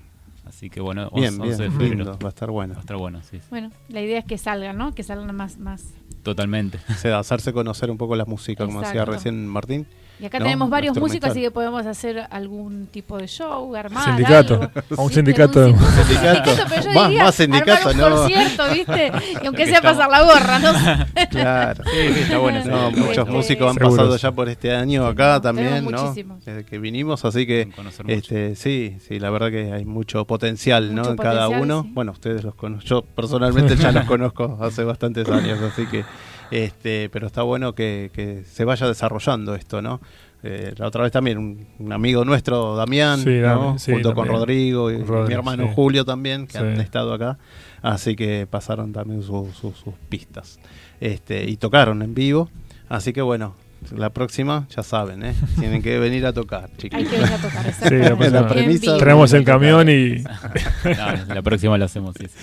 Así 0.45 0.71
que 0.71 0.81
bueno, 0.81 1.11
bien, 1.15 1.41
11 1.41 1.45
de 1.51 1.69
bien, 1.69 1.73
febrero. 1.73 1.95
lindo, 1.95 2.19
va 2.19 2.27
a 2.27 2.31
estar 2.31 2.51
bueno. 2.51 2.75
Va 2.75 2.79
a 2.79 2.83
estar 2.83 2.97
bueno, 2.97 3.21
sí, 3.23 3.39
sí. 3.39 3.47
Bueno, 3.51 3.71
la 3.89 4.01
idea 4.03 4.19
es 4.19 4.25
que 4.25 4.39
salgan, 4.39 4.77
¿no? 4.77 4.95
Que 4.95 5.03
salgan 5.03 5.35
más, 5.35 5.59
más. 5.59 5.95
Totalmente. 6.23 6.79
O 6.91 6.95
sea, 6.95 7.19
hacerse 7.19 7.53
conocer 7.53 7.91
un 7.91 7.99
poco 7.99 8.17
la 8.17 8.25
música, 8.25 8.65
como 8.67 8.81
decía 8.81 9.05
recién 9.05 9.47
Martín. 9.47 9.87
Y 10.23 10.27
acá 10.27 10.39
¿no? 10.39 10.45
tenemos 10.45 10.71
varios 10.71 10.97
músicos, 10.97 11.31
así 11.31 11.41
que 11.41 11.51
podemos 11.51 11.85
hacer 11.85 12.27
algún 12.31 12.87
tipo 12.87 13.19
de 13.19 13.27
show, 13.27 13.75
armar 13.75 14.05
Sindicato. 14.05 14.55
algo. 14.55 14.71
A 14.97 15.03
un 15.03 15.09
Sí, 15.09 15.15
sindicato. 15.17 15.67
un 15.67 15.77
Sindicato. 15.79 16.51
pero 16.69 16.83
yo 16.83 16.93
Más- 16.93 17.09
diría 17.09 17.25
más 17.25 17.35
sindicato, 17.35 17.89
armar 17.89 18.05
un 18.05 18.11
¿no? 18.11 18.17
concierto, 18.23 18.63
¿viste? 18.73 19.13
Y 19.43 19.47
aunque 19.47 19.65
que 19.65 19.67
sea 19.71 19.79
estamos- 19.79 19.97
pasar 19.99 20.11
la 20.11 20.23
gorra, 20.23 20.59
¿no? 20.61 21.27
Claro. 21.31 21.85
Sí, 21.93 22.21
está 22.21 22.39
bueno. 22.39 22.65
No, 22.65 22.91
muchos 22.93 23.19
Este, 23.19 23.31
músicos 23.31 23.71
han 23.71 23.77
pasado 23.77 24.17
ya 24.17 24.31
por 24.33 24.49
este 24.49 24.75
año 24.75 25.07
acá 25.07 25.41
Tenemos 25.41 25.43
también, 25.43 25.85
¿no? 25.91 26.03
muchísimos. 26.03 26.45
Desde 26.45 26.65
que 26.65 26.79
vinimos, 26.79 27.25
así 27.25 27.45
que 27.47 27.69
este 28.07 28.55
sí, 28.55 28.99
sí, 29.07 29.19
la 29.19 29.31
verdad 29.31 29.51
que 29.51 29.73
hay 29.73 29.85
mucho 29.85 30.25
potencial, 30.25 30.95
¿no? 30.95 31.05
En 31.11 31.17
cada 31.17 31.49
uno. 31.49 31.83
sí. 31.83 31.91
Bueno, 31.95 32.13
ustedes 32.13 32.45
los 32.45 32.55
conocen. 32.55 32.87
Yo 32.89 33.03
personalmente 33.03 33.75
ya 33.77 33.91
los 33.91 34.05
conozco 34.05 34.59
hace 34.61 34.85
bastantes 34.85 35.29
años, 35.29 35.59
así 35.61 35.87
que 35.87 36.05
este, 36.53 37.09
pero 37.11 37.27
está 37.27 37.43
bueno 37.43 37.75
que, 37.75 38.11
que 38.13 38.45
se 38.45 38.65
vaya 38.65 38.87
desarrollando 38.87 39.55
esto, 39.55 39.83
¿no? 39.83 40.01
Eh, 40.45 40.75
la 40.77 40.89
otra 40.89 41.05
vez 41.05 41.13
también 41.13 41.39
un, 41.39 41.67
un 41.79 41.93
amigo 41.93 42.25
nuestro, 42.25 42.75
Damián, 42.75 43.21
Sí, 43.21 43.31
¿no? 43.31 43.75
Dami- 43.75 43.79
sí, 43.79 43.93
junto 43.93 44.13
con. 44.15 44.27
Rodrigo 44.29 44.91
y, 44.91 44.99
mi 44.99 45.33
hermano 45.35 45.69
sí. 45.69 45.73
Julio 45.75 46.05
también, 46.05 46.47
que 46.49 46.59
han 46.59 46.81
estado 46.81 47.15
acá, 47.15 47.39
así 47.81 48.17
que 48.17 48.47
pasaron 48.51 48.93
también 48.93 49.23
su- 49.23 49.51
su- 49.53 49.73
sus 49.73 49.95
pistas 50.09 50.59
este, 51.01 51.49
y 51.49 51.57
tocaron 51.57 52.03
en 52.03 52.15
vivo, 52.15 52.49
así 52.89 53.13
que 53.13 53.23
bueno, 53.23 53.55
la 53.91 54.11
próxima 54.11 54.67
ya 54.75 54.83
saben, 54.83 55.25
¿eh? 55.25 55.35
tienen 55.59 55.83
que 55.83 55.99
venir 55.99 56.25
a 56.27 56.33
tocar, 56.33 56.71
Hay 56.71 56.77
chiquillos. 56.77 57.09
que 57.11 57.17
venir 57.19 57.33
a 57.33 57.39
tocar, 57.39 57.73
Sí, 57.75 58.31
la 58.31 58.49
premisa-. 58.49 58.99
Traemos 58.99 59.33
el 59.33 59.45
camión 59.45 59.89
y 59.89 60.23
No, 60.23 61.35
la 61.35 61.43
próxima 61.43 61.77
lo 61.79 61.85
hacemos, 61.85 62.15
sí, 62.19 62.27
sí. 62.29 62.35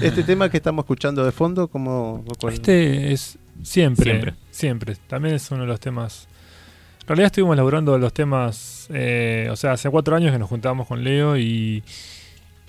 Este 0.00 0.22
tema 0.22 0.48
que 0.48 0.56
estamos 0.58 0.84
escuchando 0.84 1.24
de 1.24 1.32
fondo, 1.32 1.68
como 1.68 2.24
Este 2.50 3.12
es 3.12 3.38
siempre, 3.62 4.04
Siempre. 4.10 4.34
siempre, 4.50 4.96
También 5.08 5.34
es 5.34 5.50
uno 5.50 5.62
de 5.62 5.66
los 5.68 5.80
temas. 5.80 6.28
En 7.02 7.08
realidad 7.08 7.26
estuvimos 7.26 7.54
elaborando 7.54 7.96
los 7.98 8.12
temas, 8.12 8.86
eh, 8.92 9.48
o 9.50 9.56
sea, 9.56 9.72
hace 9.72 9.88
cuatro 9.90 10.14
años 10.14 10.30
que 10.30 10.38
nos 10.38 10.48
juntábamos 10.48 10.86
con 10.86 11.02
Leo 11.02 11.38
y, 11.38 11.82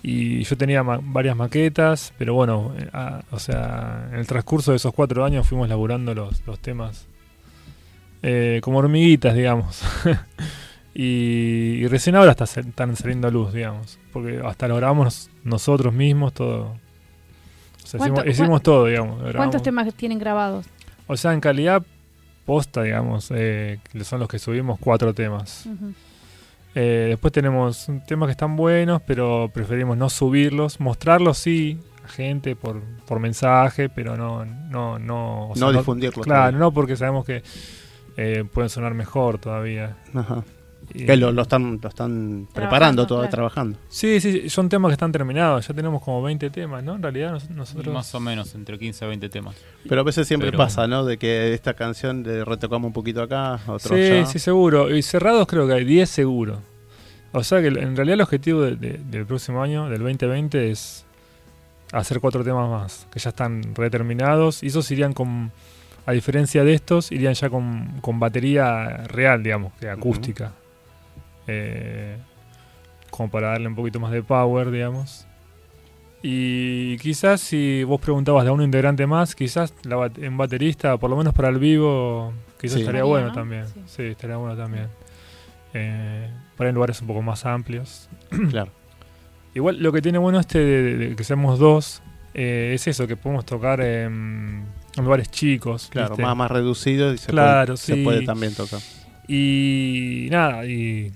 y 0.02 0.44
yo 0.46 0.56
tenía 0.58 0.82
ma- 0.82 1.02
varias 1.04 1.36
maquetas, 1.36 2.14
pero 2.18 2.34
bueno, 2.36 2.74
eh, 2.78 2.88
ah, 2.94 3.22
o 3.32 3.40
sea, 3.40 4.08
en 4.14 4.18
el 4.20 4.26
transcurso 4.28 4.72
de 4.72 4.78
esos 4.78 4.94
cuatro 4.94 5.26
años 5.26 5.46
fuimos 5.46 5.68
elaborando 5.68 6.16
los, 6.16 6.42
los 6.48 6.58
temas 6.60 7.06
eh, 8.22 8.60
como 8.64 8.80
hormiguitas, 8.80 9.36
digamos. 9.36 9.82
y, 10.94 11.78
y 11.82 11.88
recién 11.88 12.16
ahora 12.16 12.32
está, 12.32 12.44
están 12.44 12.96
saliendo 12.96 13.28
a 13.28 13.32
luz, 13.32 13.54
digamos, 13.54 14.00
porque 14.12 14.42
hasta 14.44 14.68
lo 14.68 14.76
grabamos 14.76 15.30
nosotros 15.44 15.94
mismos, 15.94 16.34
todo. 16.34 16.76
O 17.84 17.88
sea, 17.88 17.98
¿Cuánto- 17.98 18.22
hicimos, 18.22 18.36
hicimos 18.40 18.64
todo, 18.64 18.86
digamos. 18.86 19.34
¿Cuántos 19.36 19.64
temas 19.64 19.94
tienen 19.96 20.20
grabados? 20.20 20.66
O 21.08 21.18
sea, 21.18 21.34
en 21.34 21.42
calidad 21.42 21.84
posta, 22.46 22.84
digamos, 22.84 23.32
eh, 23.32 23.80
son 24.04 24.20
los 24.20 24.28
que 24.28 24.40
subimos 24.40 24.80
cuatro 24.80 25.14
temas. 25.14 25.68
Eh, 26.76 27.08
después 27.10 27.34
tenemos 27.34 27.88
temas 28.08 28.28
que 28.28 28.32
están 28.32 28.56
buenos, 28.56 29.02
pero 29.04 29.50
preferimos 29.54 29.98
no 29.98 30.10
subirlos. 30.10 30.80
Mostrarlos 30.80 31.38
sí 31.38 31.80
a 32.06 32.08
gente 32.08 32.56
por, 32.56 32.82
por 33.08 33.20
mensaje, 33.20 33.90
pero 33.90 34.18
no, 34.18 34.46
no, 34.46 35.00
no. 35.00 35.50
o 35.50 35.56
sea, 35.56 35.68
no 35.68 35.78
difundirlo. 35.78 36.24
Claro, 36.24 36.58
no 36.58 36.72
porque 36.72 36.96
sabemos 36.96 37.26
que 37.26 37.44
eh, 38.22 38.44
pueden 38.52 38.70
sonar 38.70 38.94
mejor 38.94 39.38
todavía. 39.40 39.96
Ajá. 40.14 40.44
Y- 40.94 41.06
Que 41.06 41.16
lo, 41.18 41.32
lo 41.32 41.44
están, 41.44 41.80
lo 41.82 41.88
están 41.90 42.48
preparando, 42.54 43.06
todavía 43.06 43.30
claro. 43.30 43.50
trabajando. 43.50 43.78
Sí, 43.90 44.20
sí, 44.20 44.50
son 44.50 44.70
temas 44.70 44.90
que 44.90 44.94
están 44.94 45.12
terminados. 45.12 45.68
Ya 45.68 45.74
tenemos 45.76 46.02
como 46.02 46.22
20 46.24 46.50
temas, 46.50 46.84
¿no? 46.84 46.96
En 46.96 47.04
realidad 47.04 47.32
nos- 47.32 47.50
nosotros... 47.52 47.94
Más 47.94 48.14
o 48.16 48.20
menos, 48.20 48.56
entre 48.56 48.80
15 48.80 49.06
a 49.06 49.08
20 49.08 49.30
temas. 49.30 49.56
Pero 49.88 50.02
a 50.02 50.04
veces 50.04 50.28
siempre 50.28 50.48
Pero- 50.50 50.58
pasa, 50.58 50.88
¿no? 50.88 51.06
De 51.06 51.18
que 51.18 51.54
esta 51.54 51.76
canción 51.76 52.24
le 52.24 52.44
retocamos 52.44 52.88
un 52.88 52.94
poquito 52.94 53.22
acá, 53.22 53.60
otro 53.68 53.96
Sí, 53.96 54.02
allá. 54.02 54.26
sí, 54.26 54.40
seguro. 54.40 54.96
Y 54.96 55.02
cerrados 55.04 55.48
creo 55.48 55.68
que 55.68 55.74
hay 55.74 55.86
10 55.86 56.10
seguro. 56.10 56.60
O 57.34 57.44
sea 57.44 57.62
que 57.62 57.68
en 57.68 57.96
realidad 57.96 58.16
el 58.16 58.22
objetivo 58.22 58.62
de- 58.64 58.76
de- 58.76 58.98
del 58.98 59.26
próximo 59.28 59.62
año, 59.62 59.88
del 59.90 60.00
2020, 60.02 60.72
es 60.72 61.06
hacer 61.92 62.20
cuatro 62.20 62.44
temas 62.44 62.68
más, 62.70 63.08
que 63.12 63.20
ya 63.20 63.30
están 63.30 63.76
reterminados. 63.76 64.64
Y 64.64 64.68
esos 64.68 64.90
irían 64.90 65.14
con, 65.14 65.52
a 66.10 66.14
diferencia 66.14 66.64
de 66.64 66.74
estos, 66.74 67.12
irían 67.12 67.34
ya 67.34 67.50
con, 67.50 68.00
con 68.02 68.20
batería 68.20 68.98
real, 69.08 69.44
digamos, 69.44 69.74
que 69.80 69.90
acústica. 69.90 70.54
Eh, 71.48 72.18
como 73.10 73.30
para 73.30 73.50
darle 73.50 73.68
un 73.68 73.76
poquito 73.76 74.00
más 74.00 74.12
de 74.12 74.24
power, 74.24 74.72
digamos. 74.72 75.26
Y 76.22 76.98
quizás 76.98 77.40
si 77.42 77.84
vos 77.84 78.00
preguntabas 78.02 78.44
de 78.44 78.50
a 78.50 78.54
un 78.54 78.62
integrante 78.62 79.08
más, 79.08 79.36
quizás 79.36 79.74
la 79.84 79.96
bat- 79.98 80.18
en 80.22 80.36
baterista, 80.38 80.98
por 80.98 81.10
lo 81.10 81.16
menos 81.16 81.34
para 81.34 81.50
el 81.50 81.60
vivo, 81.60 82.34
quizás 82.60 82.76
Sí. 82.76 82.80
estaría 82.82 83.04
bueno 83.04 83.28
¿no? 83.28 83.34
también. 83.34 83.68
Sí. 83.68 83.82
Sí. 83.86 84.04
estaría 84.04 84.36
bueno 84.38 84.56
también. 84.58 84.88
Eh, 85.74 86.30
por 86.58 86.66
ahí 86.66 86.70
en 86.70 86.76
lugares 86.76 87.00
un 87.02 87.08
poco 87.08 87.22
más 87.22 87.46
amplios. 87.46 88.10
Claro. 88.50 88.72
Igual 89.56 89.82
lo 89.82 89.92
que 89.92 90.02
tiene 90.02 90.18
bueno 90.20 90.40
este 90.40 90.60
de, 90.60 90.84
de- 90.84 90.98
de 91.10 91.16
que 91.16 91.24
seamos 91.24 91.58
dos 91.58 92.02
eh, 92.34 92.72
es 92.76 92.88
eso, 92.88 93.08
que 93.08 93.16
podemos 93.16 93.46
tocar 93.46 93.82
en, 93.82 94.66
en 95.00 95.06
lugares 95.06 95.32
chicos. 95.32 95.88
Claro, 95.92 96.10
¿viste? 96.10 96.24
más, 96.24 96.36
más 96.36 96.52
reducido 96.52 97.14
y 97.14 97.18
se, 97.18 97.28
Claro, 97.28 97.74
puede, 97.74 97.78
se 97.78 97.96
sí. 97.96 98.04
puede 98.04 98.26
también 98.26 98.54
tocar. 98.54 98.80
Y 99.28 100.28
nada, 100.32 100.66
y 100.66 101.12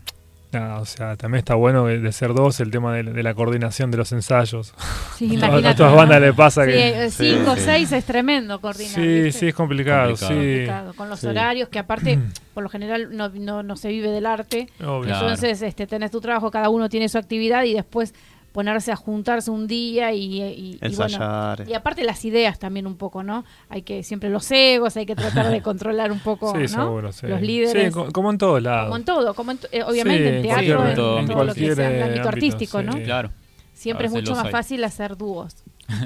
nada, 0.52 0.80
o 0.82 0.86
sea, 0.86 1.16
también 1.18 1.40
está 1.40 1.56
bueno 1.56 1.88
de, 1.88 2.00
de 2.00 2.12
ser 2.12 2.34
dos 2.36 2.60
el 2.60 2.70
tema 2.70 2.94
de, 2.94 3.02
de 3.04 3.24
la 3.24 3.34
coordinación 3.34 3.90
de 3.90 3.98
los 3.98 4.12
ensayos. 4.12 4.74
Sí, 5.18 5.36
A 5.42 5.48
a 5.70 5.76
todas 5.76 5.92
¿no? 5.92 5.96
bandas 5.98 6.22
le 6.22 6.32
pasa 6.32 6.64
Sí, 6.66 6.72
que... 6.72 7.06
eh, 7.06 7.10
cinco 7.12 7.56
Sí, 7.56 7.62
seis 7.66 7.92
es 7.92 8.06
tremendo 8.06 8.62
coordinar. 8.62 8.94
Sí, 8.94 9.02
¿viste? 9.24 9.32
sí, 9.40 9.48
es 9.48 9.56
complicado, 9.56 10.10
Complicado. 10.12 10.32
sí. 10.34 10.48
Complicado, 10.48 10.94
Con 10.94 11.10
los 11.10 11.20
Sí. 11.20 11.28
horarios, 11.28 11.70
que 11.70 11.80
aparte, 11.80 12.20
por 12.54 12.62
lo 12.62 12.70
general, 12.70 13.10
no, 13.18 13.30
no, 13.30 13.64
no 13.64 13.76
se 13.78 13.88
vive 13.90 14.10
del 14.10 14.28
arte. 14.28 14.68
Obvio. 14.80 15.02
Claro. 15.06 15.22
Entonces, 15.30 15.62
este, 15.64 15.88
tenés 15.88 16.12
tu 16.12 16.22
trabajo, 16.22 16.52
cada 16.52 16.70
uno 16.70 16.88
tiene 16.90 17.10
su 17.10 17.18
actividad 17.18 17.64
y 17.64 17.74
después 17.74 18.14
ponerse 18.54 18.92
a 18.94 18.96
juntarse 18.96 19.52
un 19.52 19.68
día 19.68 20.14
y, 20.14 20.42
y- 20.42 20.74
y 20.76 20.78
bueno, 20.78 21.04
Ensayar. 21.04 21.68
y 21.68 21.74
aparte 21.74 22.04
las 22.04 22.24
ideas 22.24 22.58
también 22.60 22.88
un 22.88 22.96
poco, 22.96 23.22
¿no? 23.24 23.44
Hay 23.68 23.82
que 23.82 24.04
siempre 24.04 24.30
los 24.30 24.50
egos, 24.52 24.96
hay 24.96 25.06
que 25.06 25.16
tratar 25.16 25.50
de 25.50 25.62
controlar 25.64 26.12
un 26.14 26.20
poco, 26.20 26.52
Sí, 26.54 26.62
¿no? 26.62 26.68
seguro, 26.68 27.12
sí. 27.12 27.28
Los 27.28 27.42
líderes. 27.42 27.86
Sí, 27.88 27.92
co- 27.92 28.12
como 28.14 28.30
en 28.32 28.38
todos 28.38 28.62
lados. 28.64 28.86
Como 28.86 28.96
en 28.98 29.04
todo, 29.04 29.34
como 29.34 29.52
en 29.52 29.60
eh, 29.72 29.84
obviamente 29.84 30.30
Sí, 30.30 30.36
en 30.38 30.42
teatro, 30.44 30.78
cualquier- 30.78 30.80
en, 30.80 30.88
en 30.88 30.88
en 30.88 30.96
todo 30.96 31.16
lo 31.18 31.26
que 31.26 31.34
cualquier, 31.34 31.80
el 31.80 31.86
ámbito 31.86 32.06
ámbito, 32.06 32.30
artístico, 32.30 32.80
sí. 32.80 32.86
¿no? 32.86 32.94
Claro. 33.04 33.30
Siempre 33.74 34.06
es 34.08 34.14
mucho 34.14 34.32
más 34.36 34.46
hay. 34.46 34.52
fácil 34.52 34.84
hacer 34.86 35.18
dúos. 35.18 35.56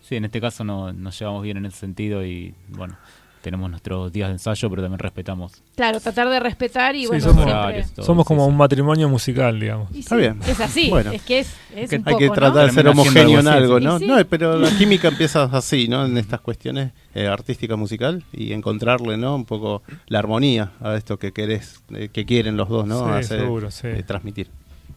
Sí, 0.00 0.16
en 0.16 0.24
este 0.24 0.40
caso 0.40 0.64
no, 0.64 0.90
nos 0.94 1.18
llevamos 1.18 1.42
bien 1.42 1.58
en 1.58 1.66
ese 1.66 1.76
sentido 1.76 2.24
y 2.24 2.54
bueno, 2.68 2.96
tenemos 3.40 3.70
nuestros 3.70 4.12
días 4.12 4.28
de 4.28 4.34
ensayo, 4.34 4.68
pero 4.70 4.82
también 4.82 4.98
respetamos. 4.98 5.52
Claro, 5.76 6.00
tratar 6.00 6.28
de 6.28 6.40
respetar 6.40 6.94
y 6.96 7.02
Sí, 7.02 7.06
bueno, 7.08 7.22
somos- 7.24 7.34
siempre... 7.44 7.54
horarios, 7.54 7.92
todo, 7.92 8.06
Somos 8.06 8.24
sí, 8.24 8.28
como 8.28 8.44
sí. 8.44 8.48
un 8.50 8.56
matrimonio 8.56 9.08
musical, 9.08 9.58
digamos. 9.60 9.88
Y 9.94 10.00
Está 10.00 10.14
sí, 10.16 10.20
bien. 10.20 10.40
Es 10.46 10.60
así, 10.60 10.90
Bueno. 10.90 11.12
es 11.12 11.22
que 11.22 11.38
es, 11.40 11.54
es 11.74 11.90
Que 11.90 11.96
un 11.96 12.02
Hay 12.06 12.12
poco, 12.14 12.18
que 12.18 12.26
¿no? 12.28 12.32
tratar 12.34 12.66
de 12.66 12.72
ser 12.72 12.88
homogéneo 12.88 13.40
en 13.40 13.48
algo. 13.48 13.80
¿no? 13.80 13.98
No, 13.98 14.24
pero 14.26 14.58
la 14.58 14.70
química 14.76 15.08
empieza 15.08 15.44
así, 15.44 15.88
¿no? 15.88 16.04
En 16.06 16.16
estas 16.18 16.40
cuestiones 16.40 16.92
eh, 17.14 17.26
artística 17.26 17.76
musical 17.76 18.24
y 18.32 18.52
encontrarle, 18.52 19.16
¿no? 19.16 19.34
Un 19.34 19.44
poco 19.44 19.82
la 20.06 20.18
armonía 20.18 20.72
a 20.80 20.94
esto 20.96 21.18
que 21.18 21.32
querés, 21.32 21.82
eh, 21.94 22.08
que 22.12 22.24
quieren 22.24 22.56
los 22.56 22.68
dos, 22.68 22.86
¿no? 22.86 23.04
Sí, 23.06 23.10
Hacer, 23.12 23.40
seguro, 23.40 23.70
sí. 23.70 23.86
eh, 23.88 24.02
transmitir. 24.06 24.48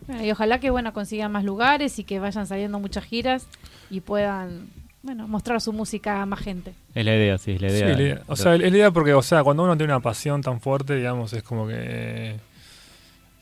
Bueno, 0.08 0.25
y 0.25 0.32
ojalá 0.32 0.60
que 0.60 0.71
bueno 0.71 0.93
consigan 0.93 1.32
más 1.32 1.43
lugares 1.43 1.99
y 1.99 2.04
que 2.04 2.19
vayan 2.19 2.47
saliendo 2.47 2.80
muchas 2.80 3.04
giras 3.06 3.45
y 3.89 4.01
puedan 4.01 4.67
bueno 5.03 5.27
mostrar 5.27 5.59
su 5.61 5.73
música 5.73 6.21
a 6.21 6.25
más 6.25 6.39
gente. 6.39 6.73
Es 6.93 7.05
la 7.05 7.15
idea, 7.15 7.37
sí, 7.37 7.51
es 7.53 7.61
la 7.61 7.69
Sí, 7.69 7.75
idea. 7.77 7.87
la 7.95 8.01
idea- 8.01 8.21
o 8.27 8.35
sea, 8.35 8.55
es 8.55 8.61
la 8.61 8.67
idea 8.67 8.91
porque, 8.91 9.13
o 9.13 9.21
sea, 9.21 9.43
cuando 9.43 9.63
uno 9.63 9.75
tiene 9.77 9.93
una 9.93 10.01
pasión 10.01 10.41
tan 10.41 10.61
fuerte, 10.61 10.95
digamos, 10.95 11.33
es 11.33 11.43
como 11.43 11.67
que 11.67 12.35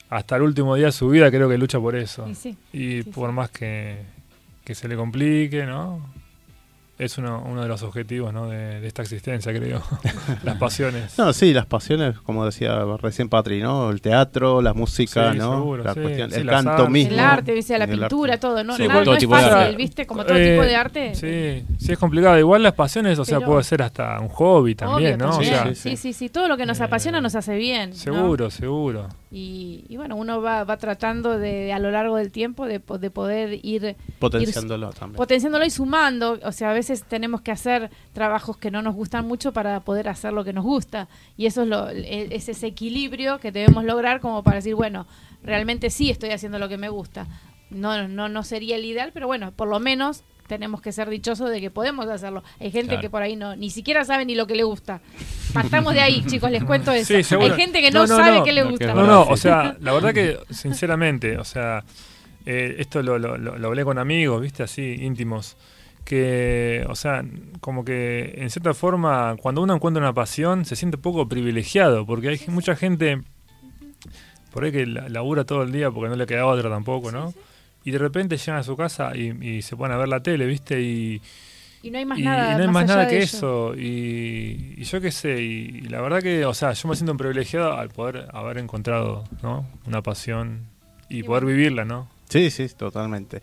hasta 0.09 0.35
el 0.37 0.41
último 0.43 0.75
día 0.75 0.87
de 0.87 0.91
su 0.91 1.09
vida 1.09 1.29
creo 1.29 1.47
que 1.49 1.57
lucha 1.57 1.79
por 1.79 1.95
eso. 1.95 2.27
Y 2.27 2.35
sí, 2.35 2.57
Y 2.73 3.03
sí, 3.03 3.09
por 3.11 3.29
sí. 3.29 3.35
más 3.35 3.49
que, 3.51 3.97
que 4.63 4.73
se 4.75 4.87
le 4.87 4.95
complique, 4.95 5.65
¿no? 5.65 6.01
Es 6.99 7.17
uno, 7.17 7.41
uno 7.49 7.62
de 7.62 7.69
los 7.69 7.81
objetivos, 7.81 8.33
¿no? 8.33 8.49
De, 8.49 8.81
de 8.81 8.85
esta 8.88 9.01
existencia, 9.03 9.53
creo. 9.53 9.81
Las 10.43 10.57
pasiones. 10.57 11.17
No, 11.17 11.31
sí, 11.31 11.53
las 11.53 11.65
pasiones, 11.65 12.19
como 12.19 12.45
decía 12.45 12.77
recién 13.01 13.29
Patri, 13.29 13.62
¿no? 13.62 13.89
El 13.89 14.01
teatro, 14.01 14.62
la 14.62 14.73
música, 14.73 15.31
Sí, 15.31 15.38
¿no? 15.38 15.53
seguro, 15.59 15.83
la 15.85 15.93
sí, 15.93 16.01
cuestión, 16.01 16.29
sí, 16.29 16.41
el 16.41 16.47
canto 16.47 16.71
artes. 16.71 16.89
mismo. 16.89 17.13
el 17.13 17.19
arte, 17.19 17.62
sea, 17.62 17.77
la 17.77 17.85
El 17.85 17.91
pintura, 17.91 18.33
arte. 18.33 18.41
todo, 18.41 18.63
no, 18.65 18.75
Sí, 18.75 18.81
Nada- 18.85 18.93
todo 18.99 19.05
no 19.05 19.13
es 19.13 19.19
tipo 19.19 19.35
de 19.38 19.41
fácil, 19.41 19.57
arte. 19.57 19.75
¿viste? 19.77 20.05
Como 20.07 20.25
todo 20.25 20.38
Eh, 20.38 20.51
tipo 20.51 20.62
de 20.63 20.75
arte. 20.75 21.15
Sí, 21.15 21.65
sí, 21.85 21.91
es 21.93 21.97
complicado. 21.97 22.38
Igual 22.38 22.63
las 22.63 22.73
pasiones, 22.73 23.17
o 23.17 23.23
sea, 23.23 23.39
puede 23.39 23.63
ser 23.63 23.81
hasta 23.81 24.19
un 24.19 24.27
hobby 24.27 24.75
también, 24.75 25.13
Obvio, 25.15 25.25
¿no? 25.25 25.31
también. 25.31 25.53
O 25.53 25.57
sea, 25.57 25.73
Sí, 25.75 25.91
sí, 25.91 25.95
sí, 25.95 26.12
sí, 26.13 26.27
todo 26.29 26.49
lo 26.49 26.57
que 26.57 26.65
nos 26.65 26.81
Eh, 26.81 26.83
apasiona 26.83 27.21
nos 27.21 27.33
hace 27.33 27.55
bien. 27.55 27.91
¿no? 27.91 27.95
seguro, 27.95 28.49
seguro. 28.49 29.07
Y, 29.31 29.85
y 29.88 29.95
bueno, 29.95 30.15
uno 30.17 30.41
va, 30.41 30.63
va 30.65 30.75
tratando 30.77 31.38
de, 31.38 31.71
a 31.71 31.77
lo 31.79 31.91
largo 31.91 32.17
del 32.17 32.31
tiempo 32.31 32.65
de, 32.65 32.81
de 32.99 33.09
poder 33.12 33.59
ir 33.63 33.95
Potenciándolo 34.17 34.89
también. 34.89 35.17
potenciándolo 35.17 35.65
y 35.65 35.69
sumando. 35.69 36.39
O 36.43 36.51
sea, 36.51 36.71
a 36.71 36.73
veces 36.73 36.88
veces 36.89 37.06
tenemos 37.08 37.41
que 37.41 37.52
hacer 37.52 37.89
trabajos 38.13 38.58
que 38.58 38.71
no 38.71 38.82
nos 38.82 38.95
gustan 38.95 39.28
mucho 39.28 39.54
para 39.54 39.80
poder 39.82 40.10
hacer 40.10 40.34
lo 40.34 40.43
que 40.43 40.54
nos 40.54 40.63
gusta. 40.63 41.08
Y 41.38 41.45
eso 41.45 41.63
es, 41.63 41.67
lo, 41.67 41.89
e, 41.89 42.28
es 42.32 42.49
ese 42.49 42.67
equilibrio 42.67 43.39
que 43.39 43.52
debemos 43.52 43.84
lograr 43.84 44.19
como 44.19 44.43
para 44.43 44.58
decir, 44.58 44.75
bueno, 44.75 45.08
realmente 45.43 45.89
sí 45.89 46.10
estoy 46.10 46.32
haciendo 46.32 46.60
lo 46.60 46.67
que 46.67 46.78
me 46.78 46.89
gusta. 46.89 47.28
No, 47.69 48.08
no, 48.08 48.30
no 48.30 48.43
sería 48.43 48.75
el 48.75 48.86
ideal, 48.86 49.12
pero 49.13 49.28
bueno, 49.28 49.52
por 49.52 49.67
lo 49.67 49.80
menos 49.80 50.23
tenemos 50.47 50.82
que 50.82 50.91
ser 50.91 51.08
dichosos 51.10 51.52
de 51.52 51.62
que 51.62 51.69
podemos 51.69 52.08
hacerlo. 52.08 52.43
Hay 52.60 52.71
gente 52.71 52.99
que 52.99 53.10
por 53.10 53.21
ahí 53.21 53.36
no, 53.36 53.56
ni 53.56 53.69
siquiera 53.69 54.04
sabe 54.04 54.25
ni 54.25 54.34
lo 54.34 54.47
que 54.47 54.56
le 54.56 54.63
gusta. 54.63 54.99
Partamos 55.54 55.93
de 55.93 56.02
ahí, 56.02 56.23
chicos, 56.28 56.49
les 56.49 56.63
cuento 56.63 56.91
eso. 56.91 57.13
Hay 57.39 57.52
gente 57.52 57.82
que 57.82 57.91
no, 57.91 58.08
sabe 58.08 58.41
qué 58.43 58.52
le 58.52 58.63
gusta. 58.63 58.95
No, 58.95 59.06
no, 59.06 59.21
o 59.23 59.38
sea, 59.38 59.78
la 59.80 59.93
verdad 59.93 60.12
que, 60.12 60.39
sinceramente, 60.49 61.38
o 61.38 61.45
sea, 61.45 61.84
eh, 62.47 62.78
esto 62.80 63.04
lo, 63.04 63.19
lo, 63.19 63.38
lo, 63.38 63.67
hablé 63.67 63.84
con 63.84 63.99
amigos, 63.99 64.41
viste, 64.41 64.63
así, 64.63 64.95
íntimos, 65.02 65.56
que, 66.09 66.85
o 66.89 66.95
sea, 66.95 67.23
como 67.61 67.85
que 67.85 68.33
en 68.35 68.49
cierta 68.49 68.73
forma, 68.73 69.37
cuando 69.41 69.61
uno 69.61 69.73
encuentra 69.75 70.03
una 70.03 70.13
pasión, 70.13 70.65
se 70.65 70.75
siente 70.75 70.97
poco 70.97 71.29
privilegiado, 71.29 72.05
porque 72.05 72.29
hay 72.29 72.41
mucha 72.47 72.75
gente 72.75 73.21
por 74.51 74.65
ahí 74.65 74.71
que 74.71 74.85
labura 74.85 75.45
todo 75.45 75.63
el 75.63 75.71
día 75.71 75.91
porque 75.91 76.09
no 76.09 76.15
le 76.15 76.25
queda 76.25 76.45
otra 76.45 76.69
tampoco, 76.69 77.11
¿no? 77.11 77.33
y 77.83 77.91
de 77.91 77.97
repente 77.97 78.37
llegan 78.37 78.57
a 78.57 78.63
su 78.63 78.75
casa 78.75 79.15
y, 79.15 79.61
se 79.61 79.75
ponen 79.75 79.95
a 79.95 79.99
ver 79.99 80.09
la 80.09 80.21
tele, 80.21 80.45
¿viste? 80.45 80.81
Y, 80.81 81.21
y 81.81 81.91
no 81.91 81.97
hay 81.97 82.05
más 82.05 82.19
nada. 82.19 82.57
no 82.57 82.63
hay 82.63 82.69
más, 82.69 82.85
nada 82.85 83.07
que 83.07 83.19
eso. 83.19 83.73
Y, 83.75 84.83
yo 84.83 84.99
qué 85.01 85.11
sé, 85.11 85.41
y, 85.41 85.81
la 85.83 86.01
verdad 86.01 86.21
que, 86.21 86.45
o 86.45 86.53
sea, 86.53 86.73
yo 86.73 86.89
me 86.89 86.95
siento 86.95 87.13
un 87.13 87.17
privilegiado 87.17 87.73
al 87.73 87.89
poder 87.89 88.27
haber 88.33 88.57
encontrado, 88.57 89.23
¿no? 89.41 89.65
Una 89.87 90.01
pasión 90.01 90.65
y, 91.09 91.23
poder 91.23 91.45
vivirla, 91.45 91.85
¿no? 91.85 92.09
Sí, 92.27 92.51
sí, 92.51 92.67
totalmente. 92.69 93.41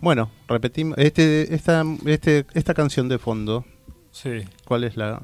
Bueno, 0.00 0.30
repetimos, 0.46 0.96
este, 0.98 1.54
esta, 1.54 1.84
este, 2.06 2.46
esta 2.54 2.74
canción 2.74 3.08
de 3.08 3.18
fondo, 3.18 3.64
sí. 4.12 4.44
¿cuál 4.64 4.84
es 4.84 4.96
la, 4.96 5.22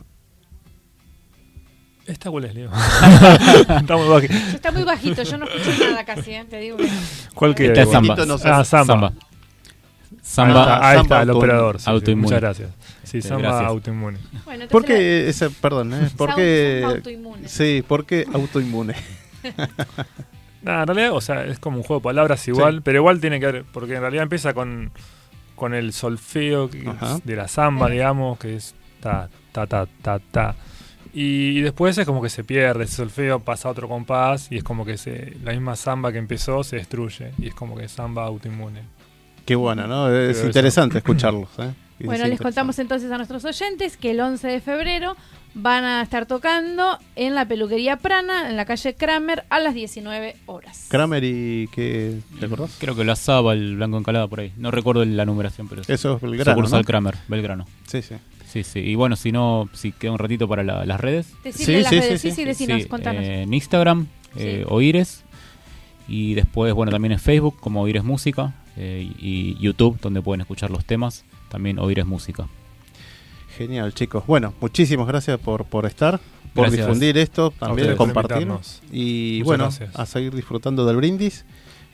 ¿Esta 2.06 2.30
cuál 2.30 2.44
es, 2.44 2.54
Leo? 2.54 2.70
está 3.80 3.96
muy 3.96 4.08
bajito. 4.08 4.34
Está 4.34 4.72
muy 4.72 4.82
bajito, 4.82 5.22
yo 5.22 5.38
no 5.38 5.46
escucho 5.46 5.90
nada 5.90 6.04
casi, 6.04 6.32
¿eh? 6.32 6.44
te 6.48 6.58
digo 6.58 6.76
que... 6.76 6.88
¿Cuál 7.34 7.54
que 7.54 7.66
Esta 7.66 7.82
es 7.82 7.90
Samba. 7.90 8.16
ah, 8.44 8.64
Samba. 8.64 9.12
Samba. 10.22 10.88
Ahí 10.88 11.00
está, 11.00 11.22
el 11.22 11.30
operador. 11.30 11.78
autoinmune. 11.84 12.26
muchas 12.26 12.40
gracias. 12.40 12.70
Sí, 13.04 13.22
Samba 13.22 13.66
autoinmune. 13.66 14.18
Bueno, 14.44 14.68
¿Por 14.68 14.84
qué, 14.84 15.28
ese, 15.28 15.48
perdón, 15.48 15.94
¿eh? 15.94 16.10
¿Por 16.14 16.34
qué... 16.34 16.82
autoinmune. 16.84 17.48
Sí, 17.48 17.82
¿por 17.86 18.04
qué 18.04 18.26
autoinmune? 18.32 18.94
Nada, 20.64 20.82
en 20.82 20.86
realidad, 20.86 21.12
o 21.12 21.20
sea, 21.20 21.44
es 21.44 21.58
como 21.58 21.76
un 21.76 21.82
juego 21.82 22.00
de 22.00 22.04
palabras 22.04 22.48
igual, 22.48 22.80
pero 22.82 22.98
igual 22.98 23.20
tiene 23.20 23.38
que 23.38 23.46
ver, 23.46 23.64
porque 23.70 23.96
en 23.96 24.00
realidad 24.00 24.22
empieza 24.22 24.54
con, 24.54 24.92
con 25.54 25.74
el 25.74 25.92
solfeo 25.92 26.68
de 26.68 27.36
la 27.36 27.48
samba, 27.48 27.90
digamos, 27.90 28.38
que 28.38 28.56
es 28.56 28.74
ta, 29.00 29.28
ta, 29.52 29.66
ta, 29.66 29.86
ta, 30.00 30.18
ta. 30.18 30.54
Y, 31.12 31.60
después 31.60 31.96
es 31.98 32.06
como 32.06 32.22
que 32.22 32.30
se 32.30 32.42
pierde 32.44 32.84
ese 32.84 32.96
solfeo, 32.96 33.40
pasa 33.40 33.68
a 33.68 33.72
otro 33.72 33.88
compás 33.88 34.50
y 34.50 34.56
es 34.56 34.64
como 34.64 34.84
que 34.84 34.96
se, 34.96 35.36
la 35.44 35.52
misma 35.52 35.76
samba 35.76 36.10
que 36.10 36.18
empezó 36.18 36.64
se 36.64 36.76
destruye 36.76 37.32
y 37.38 37.48
es 37.48 37.54
como 37.54 37.76
que 37.76 37.86
samba 37.86 38.24
autoinmune. 38.24 38.82
Qué 39.44 39.54
bueno, 39.54 39.86
¿no? 39.86 40.12
Es 40.12 40.42
interesante 40.42 40.98
escucharlos. 40.98 41.50
¿eh? 41.58 41.72
Bueno, 42.00 42.26
les 42.26 42.40
contamos 42.40 42.78
entonces 42.78 43.12
a 43.12 43.16
nuestros 43.16 43.44
oyentes 43.44 43.96
que 43.96 44.12
el 44.12 44.20
11 44.20 44.48
de 44.48 44.60
febrero 44.60 45.16
van 45.54 45.84
a 45.84 46.02
estar 46.02 46.26
tocando 46.26 46.98
en 47.16 47.34
la 47.34 47.46
peluquería 47.46 47.96
Prana, 47.96 48.50
en 48.50 48.56
la 48.56 48.64
calle 48.64 48.94
Kramer, 48.94 49.44
a 49.48 49.60
las 49.60 49.74
19 49.74 50.36
horas. 50.46 50.86
¿Kramer 50.88 51.24
y 51.24 51.68
qué? 51.72 52.18
¿Te 52.38 52.46
acordás? 52.46 52.76
Creo 52.78 52.94
que 52.96 53.04
la 53.04 53.16
Saba, 53.16 53.52
el 53.52 53.76
Blanco 53.76 53.98
Encalada 53.98 54.26
por 54.26 54.40
ahí. 54.40 54.52
No 54.56 54.70
recuerdo 54.70 55.04
la 55.04 55.24
numeración, 55.24 55.68
pero 55.68 55.82
Eso 55.86 56.16
es 56.16 56.22
Belgrano. 56.22 56.62
¿no? 56.62 56.84
Kramer, 56.84 57.16
Belgrano. 57.28 57.66
Sí, 57.86 58.02
sí. 58.02 58.16
Sí, 58.46 58.62
sí. 58.62 58.80
Y 58.80 58.94
bueno, 58.94 59.16
si 59.16 59.32
no, 59.32 59.68
si 59.72 59.92
queda 59.92 60.12
un 60.12 60.18
ratito 60.18 60.46
para 60.46 60.62
las 60.62 61.00
redes. 61.00 61.26
sí, 61.44 61.52
sí, 61.52 61.82
redes. 61.82 62.20
sí, 62.20 62.30
sí, 62.30 62.54
sí, 62.54 62.66
eh, 62.70 63.42
en 63.42 63.54
Instagram, 63.54 64.06
eh, 64.36 64.64
Oires. 64.68 65.24
Y 66.06 66.34
después, 66.34 66.72
bueno, 66.74 66.92
también 66.92 67.12
en 67.12 67.18
Facebook, 67.18 67.58
como 67.58 67.82
Oires 67.82 68.04
Música. 68.04 68.54
Eh, 68.76 69.08
y 69.18 69.56
YouTube, 69.58 69.98
donde 70.00 70.20
pueden 70.20 70.40
escuchar 70.40 70.70
los 70.70 70.84
temas. 70.84 71.24
También 71.48 71.78
Oires 71.78 72.06
Música. 72.06 72.46
Genial, 73.56 73.94
chicos. 73.94 74.24
Bueno, 74.26 74.54
muchísimas 74.60 75.06
gracias 75.06 75.38
por, 75.38 75.64
por 75.64 75.86
estar, 75.86 76.20
por 76.54 76.70
difundir 76.70 77.16
esto, 77.18 77.52
también 77.52 77.96
compartirnos. 77.96 78.82
Y 78.90 79.42
bueno, 79.42 79.68
a 79.94 80.06
seguir 80.06 80.34
disfrutando 80.34 80.84
del 80.86 80.96
brindis. 80.96 81.44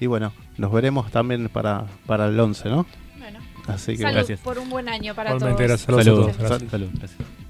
Y 0.00 0.06
bueno, 0.06 0.32
nos 0.56 0.72
veremos 0.72 1.10
también 1.10 1.50
para, 1.50 1.86
para 2.06 2.26
el 2.26 2.40
11, 2.40 2.68
¿no? 2.70 2.86
Así 3.66 3.92
que 3.92 3.98
Salud 3.98 4.14
gracias. 4.14 4.40
por 4.40 4.58
un 4.58 4.70
buen 4.70 4.88
año 4.88 5.14
para 5.14 5.36
todos. 5.36 5.56
Gracias. 5.56 5.82
Salud. 5.82 6.30
Salud. 6.32 6.70
Salud. 6.70 6.88
Gracias. 6.94 7.49